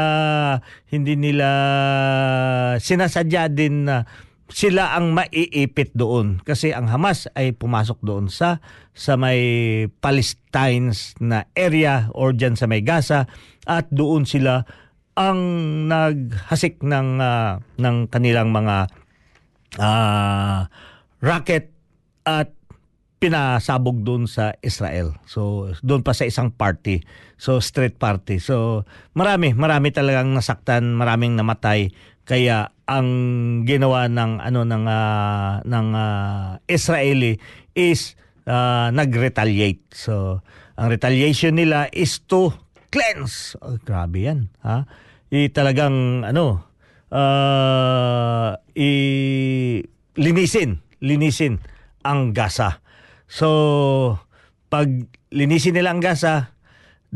hindi 0.90 1.14
nila 1.14 1.50
sinasadya 2.82 3.52
din 3.54 3.86
na 3.86 4.10
sila 4.52 5.00
ang 5.00 5.16
maiipit 5.16 5.96
doon 5.96 6.44
kasi 6.44 6.76
ang 6.76 6.92
Hamas 6.92 7.32
ay 7.40 7.56
pumasok 7.56 8.04
doon 8.04 8.28
sa 8.28 8.60
sa 8.92 9.16
may 9.16 9.40
Palestine 10.04 10.92
na 11.24 11.48
area 11.56 12.12
or 12.12 12.36
diyan 12.36 12.60
sa 12.60 12.68
may 12.68 12.84
Gaza 12.84 13.32
at 13.64 13.88
doon 13.94 14.28
sila 14.28 14.68
ang 15.16 15.40
naghasik 15.88 16.84
ng 16.84 17.20
uh, 17.20 17.60
ng 17.80 17.98
kanilang 18.12 18.52
mga 18.52 18.92
uh, 19.80 20.68
rocket 21.24 21.72
at 22.28 22.52
pinasabog 23.22 24.02
doon 24.02 24.26
sa 24.26 24.58
Israel. 24.66 25.14
So 25.30 25.70
doon 25.86 26.02
pa 26.02 26.18
sa 26.18 26.26
isang 26.26 26.50
party. 26.50 27.06
So 27.38 27.62
street 27.62 28.02
party. 28.02 28.42
So 28.42 28.90
marami, 29.14 29.54
marami 29.54 29.94
talagang 29.94 30.34
nasaktan, 30.34 30.98
maraming 30.98 31.38
namatay. 31.38 31.94
Kaya 32.26 32.74
ang 32.90 33.08
ginawa 33.70 34.10
ng 34.10 34.42
ano 34.42 34.66
ng 34.66 34.86
uh, 34.90 35.62
ng 35.62 35.88
uh, 35.94 36.58
Israeli 36.66 37.38
is 37.78 38.18
uh, 38.50 38.90
nag-retaliate. 38.90 39.94
So 39.94 40.42
ang 40.74 40.90
retaliation 40.90 41.62
nila 41.62 41.94
is 41.94 42.26
to 42.26 42.50
cleanse. 42.90 43.54
Oh, 43.62 43.78
grabe 43.78 44.26
'yan, 44.26 44.50
ha? 44.66 44.90
I 45.30 45.54
talagang 45.54 46.26
ano 46.26 46.66
uh, 47.14 48.58
i 48.74 48.90
linisin, 50.18 50.82
linisin 51.06 51.62
ang 52.02 52.34
Gaza. 52.34 52.81
So, 53.32 54.20
pag 54.68 55.08
linisin 55.32 55.80
nila 55.80 55.96
ang 55.96 56.04
gasa, 56.04 56.52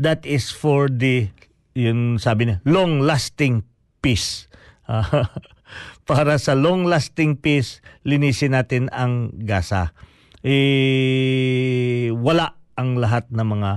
that 0.00 0.24
is 0.24 0.48
for 0.48 0.88
the, 0.88 1.28
yun 1.76 2.16
sabi 2.16 2.48
niya, 2.48 2.64
long-lasting 2.64 3.68
peace. 4.00 4.48
para 6.08 6.40
sa 6.40 6.56
long-lasting 6.56 7.36
peace, 7.36 7.84
linisin 8.08 8.56
natin 8.56 8.88
ang 8.96 9.28
gasa. 9.44 9.92
Eh, 10.40 12.08
wala 12.16 12.56
ang 12.80 12.96
lahat 12.96 13.28
ng 13.28 13.48
mga 13.52 13.70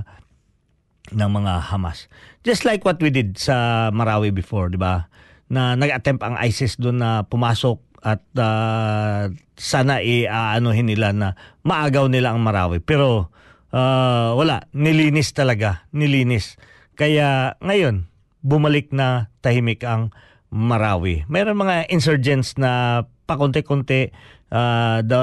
ng 1.10 1.30
mga 1.30 1.74
Hamas. 1.74 2.06
Just 2.46 2.62
like 2.62 2.86
what 2.86 3.02
we 3.02 3.10
did 3.10 3.34
sa 3.34 3.90
Marawi 3.90 4.30
before, 4.30 4.70
di 4.70 4.78
ba? 4.78 5.10
Na 5.50 5.74
nag-attempt 5.74 6.22
ang 6.22 6.38
ISIS 6.38 6.78
doon 6.78 7.02
na 7.02 7.26
pumasok 7.26 7.82
at 8.00 8.24
uh, 8.36 9.28
sana 9.60 10.00
i-aanohin 10.00 10.88
nila 10.88 11.12
na 11.12 11.28
maagaw 11.64 12.08
nila 12.08 12.32
ang 12.32 12.40
Marawi. 12.40 12.80
Pero 12.80 13.28
uh, 13.72 14.30
wala, 14.34 14.64
nilinis 14.72 15.36
talaga, 15.36 15.84
nilinis. 15.92 16.56
Kaya 16.96 17.56
ngayon, 17.60 18.08
bumalik 18.40 18.92
na 18.92 19.28
tahimik 19.44 19.84
ang 19.84 20.12
Marawi. 20.50 21.28
Mayroon 21.30 21.60
mga 21.60 21.92
insurgents 21.92 22.58
na 22.58 23.04
pakunti-kunti 23.30 24.10
uh, 24.50 24.98
the 25.06 25.20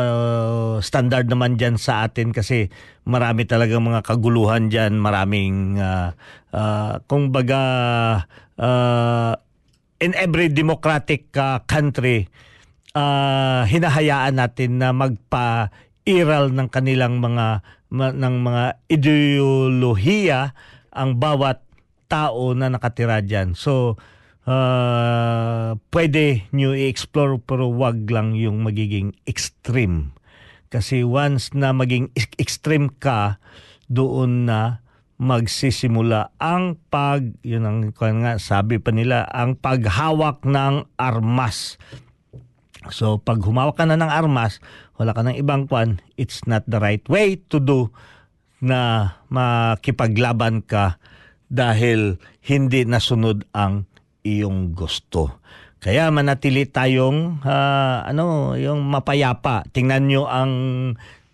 standard 0.80 1.28
naman 1.28 1.60
dyan 1.60 1.76
sa 1.76 2.08
atin 2.08 2.32
kasi 2.32 2.72
marami 3.04 3.44
talaga 3.44 3.76
mga 3.76 4.02
kaguluhan 4.08 4.72
dyan, 4.72 4.96
maraming 4.96 5.76
uh, 5.80 6.16
uh, 6.56 7.04
kung 7.06 7.36
baga 7.36 7.64
uh, 8.56 9.34
in 10.00 10.16
every 10.16 10.48
democratic 10.48 11.28
uh, 11.36 11.60
country 11.68 12.32
uh, 12.98 13.62
hinahayaan 13.70 14.42
natin 14.42 14.82
na 14.82 14.90
magpa-iral 14.90 16.50
ng 16.50 16.68
kanilang 16.74 17.22
mga 17.22 17.62
ma, 17.94 18.10
ng 18.10 18.36
mga 18.42 18.64
ideolohiya 18.90 20.58
ang 20.90 21.22
bawat 21.22 21.62
tao 22.10 22.58
na 22.58 22.74
nakatira 22.74 23.22
diyan. 23.22 23.54
So 23.54 24.00
ah, 24.48 25.76
pwede 25.92 26.48
nyo 26.56 26.74
i-explore 26.74 27.38
pero 27.44 27.70
wag 27.70 28.08
lang 28.10 28.34
yung 28.34 28.64
magiging 28.66 29.14
extreme. 29.28 30.16
Kasi 30.68 31.04
once 31.04 31.56
na 31.56 31.72
maging 31.72 32.12
ex- 32.16 32.36
extreme 32.40 32.92
ka, 32.92 33.40
doon 33.88 34.48
na 34.48 34.84
magsisimula 35.18 36.36
ang 36.38 36.78
pag, 36.92 37.24
yun 37.42 37.66
ang 37.66 37.80
nga, 37.96 38.38
sabi 38.38 38.78
pa 38.78 38.92
nila, 38.92 39.26
ang 39.32 39.56
paghawak 39.58 40.44
ng 40.44 40.92
armas. 41.00 41.80
So 42.92 43.18
pag 43.22 43.42
humawak 43.44 43.80
ka 43.80 43.86
na 43.86 44.00
ng 44.00 44.12
armas, 44.12 44.60
wala 45.00 45.16
ka 45.16 45.22
ng 45.24 45.38
ibang 45.40 45.66
kwan, 45.70 46.04
it's 46.16 46.44
not 46.50 46.66
the 46.66 46.82
right 46.82 47.04
way 47.08 47.40
to 47.52 47.58
do 47.62 47.90
na 48.64 49.14
makipaglaban 49.30 50.66
ka 50.66 50.98
dahil 51.48 52.20
hindi 52.44 52.84
nasunod 52.84 53.48
ang 53.56 53.88
iyong 54.26 54.76
gusto. 54.76 55.40
Kaya 55.78 56.10
manatili 56.10 56.68
tayong 56.68 57.46
ah, 57.46 58.04
ano, 58.04 58.58
yung 58.58 58.84
mapayapa. 58.90 59.64
Tingnan 59.72 60.10
nyo 60.10 60.26
ang 60.28 60.54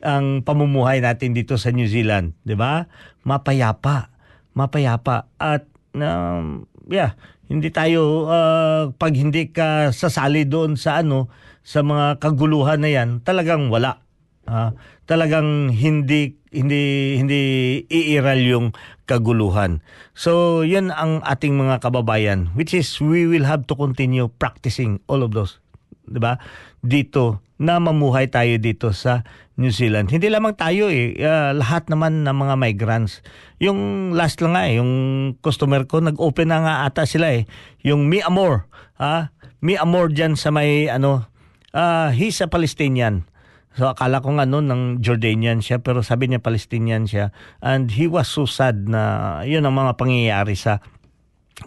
ang 0.03 0.43
pamumuhay 0.43 0.99
natin 0.99 1.31
dito 1.31 1.55
sa 1.55 1.71
New 1.71 1.87
Zealand, 1.87 2.35
'di 2.43 2.59
ba? 2.59 2.91
Mapayapa. 3.23 4.11
Mapayapa 4.53 5.31
at 5.39 5.65
um, 5.95 6.67
yeah, 6.91 7.15
hindi 7.47 7.69
tayo 7.71 8.27
ah, 8.27 8.91
pag 8.95 9.13
hindi 9.15 9.51
ka 9.51 9.95
sasali 9.95 10.47
doon 10.47 10.75
sa 10.75 10.99
ano 11.03 11.31
sa 11.63 11.79
mga 11.79 12.19
kaguluhan 12.19 12.83
na 12.83 12.91
'yan, 12.91 13.23
talagang 13.23 13.71
wala. 13.71 14.03
Ah, 14.43 14.75
talagang 15.07 15.71
hindi 15.71 16.35
hindi 16.51 17.15
hindi 17.15 17.41
iiral 17.87 18.43
yung 18.43 18.67
kaguluhan. 19.07 19.79
So, 20.11 20.61
'yun 20.67 20.91
ang 20.91 21.23
ating 21.23 21.55
mga 21.55 21.79
kababayan 21.79 22.51
which 22.59 22.75
is 22.75 22.99
we 22.99 23.23
will 23.23 23.47
have 23.47 23.63
to 23.71 23.73
continue 23.79 24.27
practicing 24.27 24.99
all 25.07 25.23
of 25.23 25.31
those, 25.31 25.62
'di 26.07 26.19
ba? 26.19 26.39
Dito 26.83 27.43
na 27.63 27.79
mamuhay 27.79 28.27
tayo 28.27 28.59
dito 28.59 28.91
sa 28.91 29.23
New 29.55 29.69
Zealand. 29.69 30.09
Hindi 30.09 30.27
lamang 30.27 30.57
tayo 30.57 30.89
eh, 30.89 31.13
ah, 31.21 31.53
lahat 31.53 31.87
naman 31.87 32.25
ng 32.25 32.33
mga 32.35 32.55
migrants. 32.57 33.21
Yung 33.61 34.11
last 34.17 34.41
lang 34.41 34.57
nga 34.57 34.65
eh, 34.65 34.81
yung 34.81 34.91
customer 35.39 35.85
ko 35.85 36.01
nag-open 36.01 36.49
na 36.49 36.59
nga 36.59 36.73
ata 36.89 37.05
sila 37.05 37.31
eh, 37.31 37.45
yung 37.85 38.09
Mi 38.09 38.19
Amor, 38.25 38.65
ha? 38.97 39.31
Mi 39.61 39.77
Amor 39.77 40.11
diyan 40.11 40.33
sa 40.35 40.49
may 40.49 40.89
ano, 40.89 41.29
ah, 41.71 42.09
he's 42.09 42.41
a 42.41 42.49
Palestinian. 42.49 43.29
So 43.73 43.89
akala 43.89 44.21
ko 44.21 44.37
nga 44.37 44.45
noon 44.45 44.69
ng 44.69 44.81
Jordanian 45.01 45.61
siya 45.61 45.81
pero 45.81 46.05
sabi 46.05 46.29
niya 46.29 46.37
Palestinian 46.37 47.09
siya 47.09 47.33
and 47.57 47.89
he 47.89 48.05
was 48.05 48.29
so 48.29 48.45
sad 48.45 48.85
na 48.85 49.41
yun 49.41 49.65
ang 49.65 49.73
mga 49.73 49.97
pangyayari 49.97 50.53
sa 50.53 50.77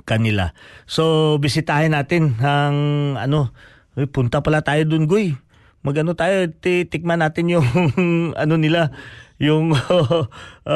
kanila. 0.06 0.54
So 0.86 1.34
bisitahin 1.42 1.98
natin 1.98 2.38
ang 2.38 2.76
ano, 3.18 3.50
uy, 3.96 4.06
punta 4.06 4.44
pala 4.44 4.60
tayo 4.60 4.84
dun, 4.84 5.08
Guy. 5.08 5.34
Magano 5.80 6.12
tayo, 6.12 6.52
titikman 6.60 7.24
natin 7.24 7.48
yung 7.48 7.66
ano 8.42 8.54
nila, 8.60 8.92
yung 9.40 9.72
uh, 9.72 10.28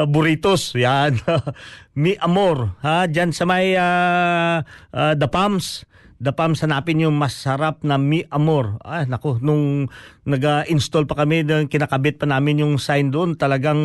burritos. 0.11 0.73
Yan. 0.73 1.21
Mi 2.01 2.17
Amor, 2.17 2.73
ha, 2.81 3.05
diyan 3.05 3.29
sa 3.29 3.45
may 3.45 3.77
uh, 3.77 4.65
uh, 4.91 5.13
The 5.13 5.29
Palms. 5.29 5.85
The 6.21 6.37
Palms 6.37 6.61
hanapin 6.61 7.01
yung 7.01 7.17
masarap 7.17 7.81
na 7.81 7.97
Mi 7.97 8.21
Amor. 8.29 8.77
Ah, 8.85 9.05
nako, 9.09 9.41
nung 9.41 9.89
nag-install 10.25 11.09
pa 11.09 11.25
kami, 11.25 11.41
kinakabit 11.65 12.21
pa 12.21 12.29
namin 12.29 12.61
yung 12.61 12.77
sign 12.77 13.09
doon, 13.09 13.33
talagang 13.33 13.81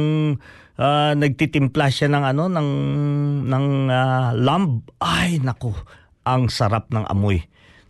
ah, 0.76 1.16
nagtitimpla 1.16 1.88
siya 1.88 2.12
ng 2.12 2.24
ano 2.36 2.44
ng 2.52 2.70
ng 3.48 3.66
ah, 3.88 4.30
lamb. 4.36 4.84
Ay, 5.00 5.40
nako, 5.40 5.72
ang 6.28 6.52
sarap 6.52 6.92
ng 6.92 7.08
amoy. 7.08 7.40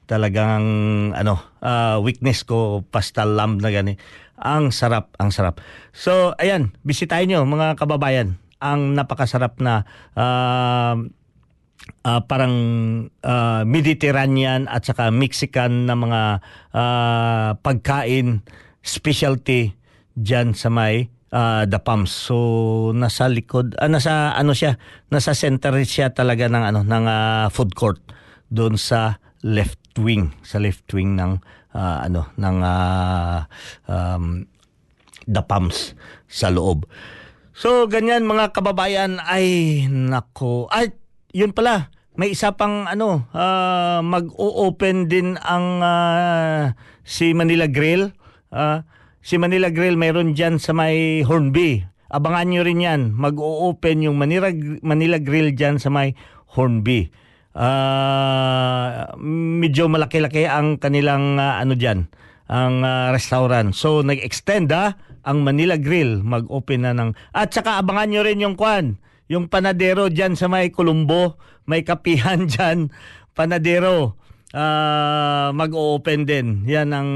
Talagang 0.07 0.67
ano, 1.13 1.43
ah, 1.63 1.99
weakness 1.99 2.47
ko 2.47 2.87
pastel 2.87 3.35
lamb 3.35 3.59
na 3.59 3.75
gani. 3.75 3.99
Ang 4.39 4.71
sarap, 4.71 5.13
ang 5.19 5.35
sarap. 5.35 5.59
So, 5.91 6.33
ayan, 6.39 6.75
bisitahin 6.87 7.35
nyo 7.35 7.43
mga 7.43 7.75
kababayan 7.75 8.39
ang 8.61 8.97
napakasarap 8.97 9.61
na 9.61 9.85
ah, 10.17 10.97
ah, 12.03 12.21
parang 12.25 12.55
ah, 13.23 13.63
Mediterranean 13.67 14.67
at 14.71 14.87
saka 14.89 15.13
Mexican 15.13 15.89
na 15.89 15.95
mga 15.95 16.23
ah, 16.73 17.51
pagkain 17.61 18.43
specialty 18.81 19.77
diyan 20.17 20.57
sa 20.57 20.73
may 20.73 21.13
ah, 21.35 21.69
The 21.69 21.81
Palms. 21.83 22.11
So 22.11 22.37
nasa 22.97 23.29
likod 23.29 23.77
ah, 23.77 23.91
nasa 23.91 24.33
ano 24.35 24.57
siya, 24.57 24.81
nasa 25.13 25.37
center 25.37 25.77
siya 25.85 26.17
talaga 26.17 26.49
ng 26.49 26.65
ano 26.75 26.81
ng 26.83 27.05
ah, 27.07 27.47
food 27.53 27.77
court 27.77 28.01
doon 28.49 28.79
sa 28.81 29.21
left 29.45 29.86
wing, 29.99 30.33
sa 30.47 30.61
left 30.63 30.89
wing 30.93 31.17
ng 31.17 31.41
ah, 31.77 32.07
ano 32.07 32.31
ng 32.37 32.57
ah, 32.65 33.49
um, 33.89 34.47
The 35.27 35.43
Palms 35.43 35.99
sa 36.31 36.49
loob. 36.55 36.87
So, 37.57 37.89
ganyan 37.89 38.29
mga 38.29 38.53
kababayan 38.53 39.17
ay 39.19 39.89
nako. 39.89 40.69
Ay, 40.69 40.93
yun 41.33 41.57
pala. 41.57 41.89
May 42.17 42.33
isa 42.33 42.53
pang 42.53 42.89
ano, 42.89 43.29
ah, 43.33 44.01
mag-o-open 44.01 45.09
din 45.09 45.37
ang 45.41 45.81
ah, 45.81 46.73
si 47.05 47.33
Manila 47.33 47.69
Grill. 47.69 48.13
Ah, 48.53 48.85
si 49.21 49.37
Manila 49.37 49.69
Grill 49.73 50.01
mayroon 50.01 50.37
diyan 50.37 50.61
sa 50.61 50.73
may 50.73 51.25
Hornby. 51.25 51.85
Abangan 52.13 52.49
nyo 52.49 52.63
rin 52.63 52.85
yan. 52.85 53.13
Mag-o-open 53.13 54.05
yung 54.05 54.17
Manila, 54.17 54.49
Manila 54.81 55.19
Grill 55.19 55.53
diyan 55.53 55.83
sa 55.83 55.91
may 55.91 56.15
Hornby. 56.55 57.11
Ah, 57.57 59.17
medyo 59.17 59.89
malaki-laki 59.89 60.45
ang 60.45 60.77
kanilang 60.77 61.41
ah, 61.41 61.57
ano 61.57 61.73
diyan, 61.73 62.05
ang 62.53 62.85
ah, 62.85 63.09
restaurant. 63.17 63.73
So 63.73 64.05
nag-extend 64.05 64.69
ah, 64.77 64.93
ang 65.25 65.41
Manila 65.41 65.81
Grill 65.81 66.21
mag-open 66.21 66.85
na 66.85 66.93
ng 66.93 67.17
at 67.33 67.57
saka 67.57 67.81
abangan 67.81 68.13
nyo 68.13 68.21
rin 68.29 68.45
yung 68.45 68.61
kwan, 68.61 69.01
yung 69.33 69.49
panadero 69.49 70.13
diyan 70.13 70.37
sa 70.37 70.53
may 70.53 70.69
Colombo, 70.69 71.41
may 71.65 71.81
kapihan 71.81 72.45
diyan, 72.53 72.93
panadero. 73.33 74.21
Ah, 74.53 75.49
mag-open 75.57 76.29
din. 76.29 76.69
Yan 76.69 76.93
ang 76.93 77.11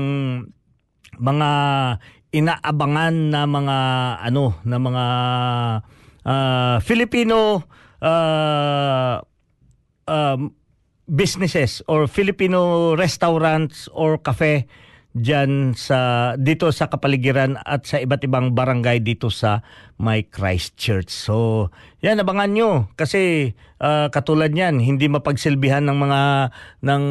mga 1.20 1.50
inaabangan 2.32 3.14
na 3.28 3.44
mga 3.44 3.78
ano 4.24 4.56
na 4.64 4.76
mga 4.80 5.04
ah, 6.24 6.76
Filipino 6.80 7.68
ah, 8.00 9.20
um, 10.10 10.50
businesses 11.06 11.86
or 11.86 12.10
Filipino 12.10 12.92
restaurants 12.98 13.86
or 13.94 14.18
cafe 14.18 14.66
diyan 15.10 15.74
sa 15.74 16.32
dito 16.38 16.70
sa 16.70 16.86
kapaligiran 16.86 17.58
at 17.66 17.82
sa 17.82 17.98
iba't 17.98 18.22
ibang 18.22 18.54
barangay 18.54 19.02
dito 19.02 19.26
sa 19.26 19.66
may 19.98 20.22
Christchurch. 20.22 21.10
So, 21.10 21.68
yan 21.98 22.22
abangan 22.22 22.54
nyo 22.54 22.70
kasi 22.94 23.52
ah, 23.82 24.06
katulad 24.06 24.54
niyan 24.54 24.78
hindi 24.78 25.10
mapagsilbihan 25.10 25.82
ng 25.90 25.98
mga 25.98 26.20
ng 26.86 27.04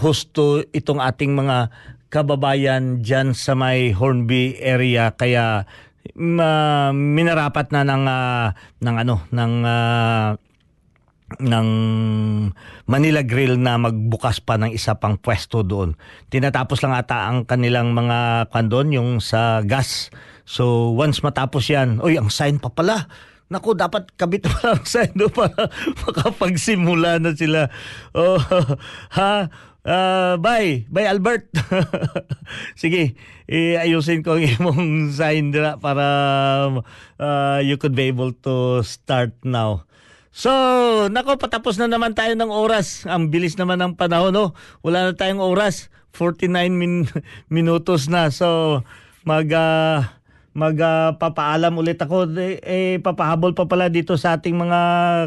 husto 0.00 0.64
itong 0.72 1.04
ating 1.04 1.36
mga 1.36 1.68
kababayan 2.08 3.04
diyan 3.04 3.36
sa 3.36 3.52
may 3.52 3.92
Hornby 3.92 4.56
area 4.60 5.12
kaya 5.12 5.68
ma, 6.16 6.90
minarapat 6.96 7.76
na 7.76 7.84
ng 7.84 8.04
ah, 8.08 8.56
ng 8.80 8.96
ano 8.96 9.16
ng 9.28 9.52
ah, 9.68 10.40
ng 11.38 11.68
Manila 12.84 13.22
Grill 13.22 13.56
na 13.56 13.78
magbukas 13.78 14.42
pa 14.42 14.58
ng 14.58 14.74
isa 14.74 14.98
pang 14.98 15.16
pwesto 15.16 15.62
doon. 15.62 15.96
Tinatapos 16.28 16.82
lang 16.82 16.92
ata 16.92 17.30
ang 17.30 17.48
kanilang 17.48 17.94
mga 17.96 18.50
kandon 18.50 18.92
yung 18.92 19.10
sa 19.22 19.64
gas. 19.64 20.12
So 20.44 20.92
once 20.92 21.22
matapos 21.22 21.70
yan, 21.70 22.02
oy 22.02 22.18
ang 22.18 22.28
sign 22.28 22.58
pa 22.58 22.68
pala. 22.68 23.08
Naku, 23.52 23.76
dapat 23.76 24.08
kabit 24.16 24.48
pa 24.48 24.72
lang 24.72 24.84
sign 24.92 25.12
doon 25.12 25.32
para 25.32 25.68
makapagsimula 26.08 27.20
na 27.20 27.36
sila. 27.36 27.68
Oh, 28.16 28.40
ha? 29.16 29.52
Ah, 29.82 30.38
bye. 30.38 30.86
Bye, 30.94 31.10
Albert. 31.10 31.50
Sige, 32.80 33.18
eh, 33.50 33.74
ayusin 33.74 34.22
ko 34.22 34.38
ang 34.38 34.46
imong 34.46 35.10
sign 35.10 35.50
para 35.82 36.06
ah, 37.18 37.58
you 37.58 37.74
could 37.76 37.98
be 37.98 38.06
able 38.06 38.30
to 38.46 38.80
start 38.86 39.34
now. 39.42 39.82
So, 40.32 40.48
nako 41.12 41.36
patapos 41.36 41.76
na 41.76 41.92
naman 41.92 42.16
tayo 42.16 42.32
ng 42.32 42.48
oras. 42.48 43.04
Ang 43.04 43.28
bilis 43.28 43.60
naman 43.60 43.84
ng 43.84 44.00
panahon, 44.00 44.32
no? 44.32 44.56
Wala 44.80 45.12
na 45.12 45.12
tayong 45.12 45.44
oras. 45.44 45.92
49 46.16 46.72
min 46.72 47.04
minutos 47.52 48.08
na. 48.08 48.32
So, 48.32 48.80
mag 49.28 49.44
ah, 49.52 50.16
mag 50.56 50.76
ah, 50.80 51.20
papaalam 51.20 51.76
ulit 51.76 52.00
ako 52.00 52.32
eh, 52.40 52.56
eh 52.64 52.96
papahabol 53.04 53.52
pa 53.52 53.68
pala 53.68 53.92
dito 53.92 54.16
sa 54.16 54.40
ating 54.40 54.56
mga 54.56 54.80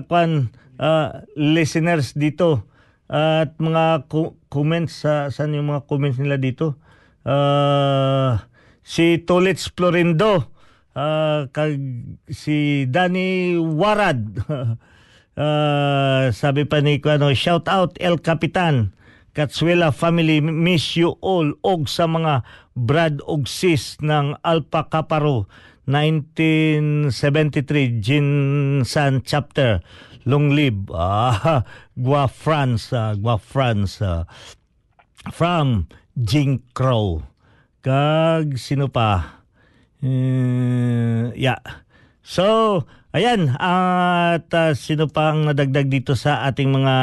kwan 0.10 0.50
ah, 0.82 1.22
listeners 1.38 2.18
dito 2.18 2.66
at 3.06 3.54
mga 3.62 4.10
co- 4.10 4.34
comments 4.50 5.06
sa 5.06 5.30
saan 5.30 5.54
yung 5.54 5.70
mga 5.70 5.86
comments 5.86 6.18
nila 6.18 6.42
dito. 6.42 6.82
Ah, 7.22 8.50
si 8.82 9.22
Tolets 9.22 9.70
Florindo, 9.70 10.50
ah, 10.98 11.46
kag 11.54 11.78
si 12.26 12.90
Danny 12.90 13.54
Warad. 13.54 14.42
Ah, 15.36 16.32
sabi 16.32 16.64
pa 16.64 16.80
ni 16.80 16.96
ano, 17.04 17.36
shout 17.36 17.68
out 17.68 18.00
El 18.00 18.24
Capitan. 18.24 18.96
Katsuela 19.36 19.92
family, 19.92 20.40
miss 20.40 20.96
you 20.96 21.20
all. 21.20 21.52
Og 21.60 21.92
sa 21.92 22.08
mga 22.08 22.48
brad 22.72 23.20
og 23.28 23.52
sis 23.52 24.00
ng 24.00 24.40
Alpha 24.48 24.88
Caparo 24.88 25.52
1973 25.92 28.00
Jinsan 28.00 29.28
chapter. 29.28 29.84
Long 30.24 30.56
live. 30.56 30.88
Ah, 30.96 31.68
Gua 32.00 32.32
France. 32.32 32.96
ah, 32.96 33.12
Gua 33.20 33.36
France. 33.36 34.00
ah. 34.00 34.24
from 35.32 35.90
Jing 36.14 36.62
Crow. 36.78 37.26
Kag 37.82 38.58
sino 38.58 38.90
pa? 38.90 39.42
Eh, 40.02 41.34
yeah. 41.38 41.62
So, 42.26 42.82
ayan. 43.16 43.56
At 43.56 44.52
ah, 44.52 44.76
sino 44.76 45.08
pa 45.08 45.32
ang 45.32 45.48
nadagdag 45.48 45.88
dito 45.88 46.20
sa 46.20 46.44
ating 46.44 46.76
mga 46.76 46.96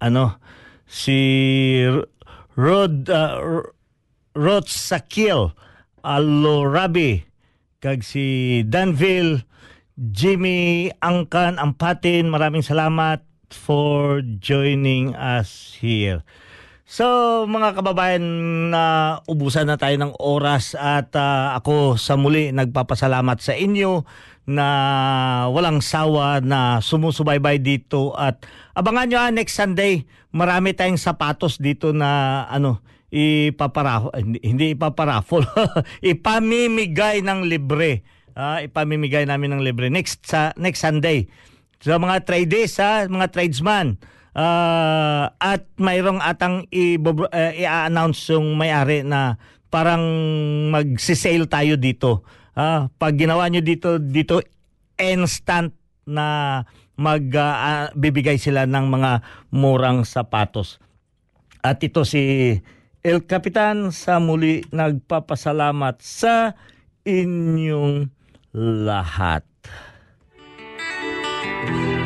ano 0.00 0.40
si 0.88 1.20
Rod 2.56 3.06
uh, 3.06 3.38
R- 3.38 3.70
Rod 4.34 4.66
Sakil 4.66 5.52
Alorabi 6.00 7.22
kag 7.78 8.02
si 8.02 8.60
Danville 8.64 9.44
Jimmy 9.94 10.88
Angkan 10.98 11.60
Ampatin 11.60 12.32
maraming 12.32 12.64
salamat 12.64 13.22
for 13.52 14.22
joining 14.22 15.12
us 15.14 15.76
here. 15.78 16.24
So 16.90 17.06
mga 17.46 17.78
kababayan 17.78 18.26
na 18.74 18.82
ubusan 19.30 19.70
na 19.70 19.78
tayo 19.78 19.94
ng 19.94 20.18
oras 20.18 20.74
at 20.74 21.14
ah, 21.14 21.54
ako 21.54 21.94
sa 21.94 22.18
muli 22.18 22.50
nagpapasalamat 22.50 23.38
sa 23.38 23.54
inyo 23.54 24.02
na 24.50 24.66
walang 25.54 25.78
sawa 25.78 26.42
na 26.42 26.82
sumusubaybay 26.82 27.62
dito 27.62 28.10
at 28.18 28.42
abangan 28.74 29.06
nyo 29.06 29.18
ah, 29.22 29.30
next 29.30 29.54
Sunday 29.54 30.02
marami 30.34 30.74
tayong 30.74 30.98
sapatos 30.98 31.62
dito 31.62 31.94
na 31.94 32.42
ano 32.50 32.82
ipapara 33.14 34.10
hindi, 34.42 34.74
ipaparaffle 34.74 35.46
ipamimigay 36.10 37.22
ng 37.22 37.46
libre 37.46 38.02
Ah, 38.40 38.62
ipamimigay 38.62 39.26
namin 39.26 39.58
ng 39.58 39.62
libre 39.62 39.90
next 39.90 40.22
sa 40.24 40.54
next 40.54 40.80
Sunday 40.80 41.26
sa 41.82 41.98
mga 41.98 42.22
trades 42.24 42.78
ha, 42.80 43.04
mga 43.04 43.28
tradesman. 43.34 44.00
Ah, 44.30 45.34
at 45.42 45.66
mayroong 45.74 46.22
atang 46.22 46.62
uh, 46.70 47.50
i-announce 47.58 48.30
yung 48.30 48.54
may-ari 48.54 49.02
na 49.02 49.42
parang 49.74 50.02
magsi-sale 50.70 51.50
tayo 51.50 51.74
dito. 51.74 52.22
Ah, 52.54 52.90
pag 52.94 53.18
ginawa 53.18 53.50
nyo 53.50 53.58
dito 53.62 53.98
dito 53.98 54.38
instant 54.98 55.74
na 56.06 56.62
magbibigay 56.94 58.36
sila 58.38 58.70
ng 58.70 58.86
mga 58.86 59.12
murang 59.50 60.06
sapatos. 60.06 60.78
At 61.64 61.82
ito 61.82 62.06
si 62.06 62.54
El 63.00 63.24
Capitan 63.24 63.90
sa 63.90 64.20
muli 64.20 64.62
nagpapasalamat 64.70 65.96
sa 66.04 66.54
inyong 67.08 68.12
lahat. 68.54 69.42
Sa 71.60 71.99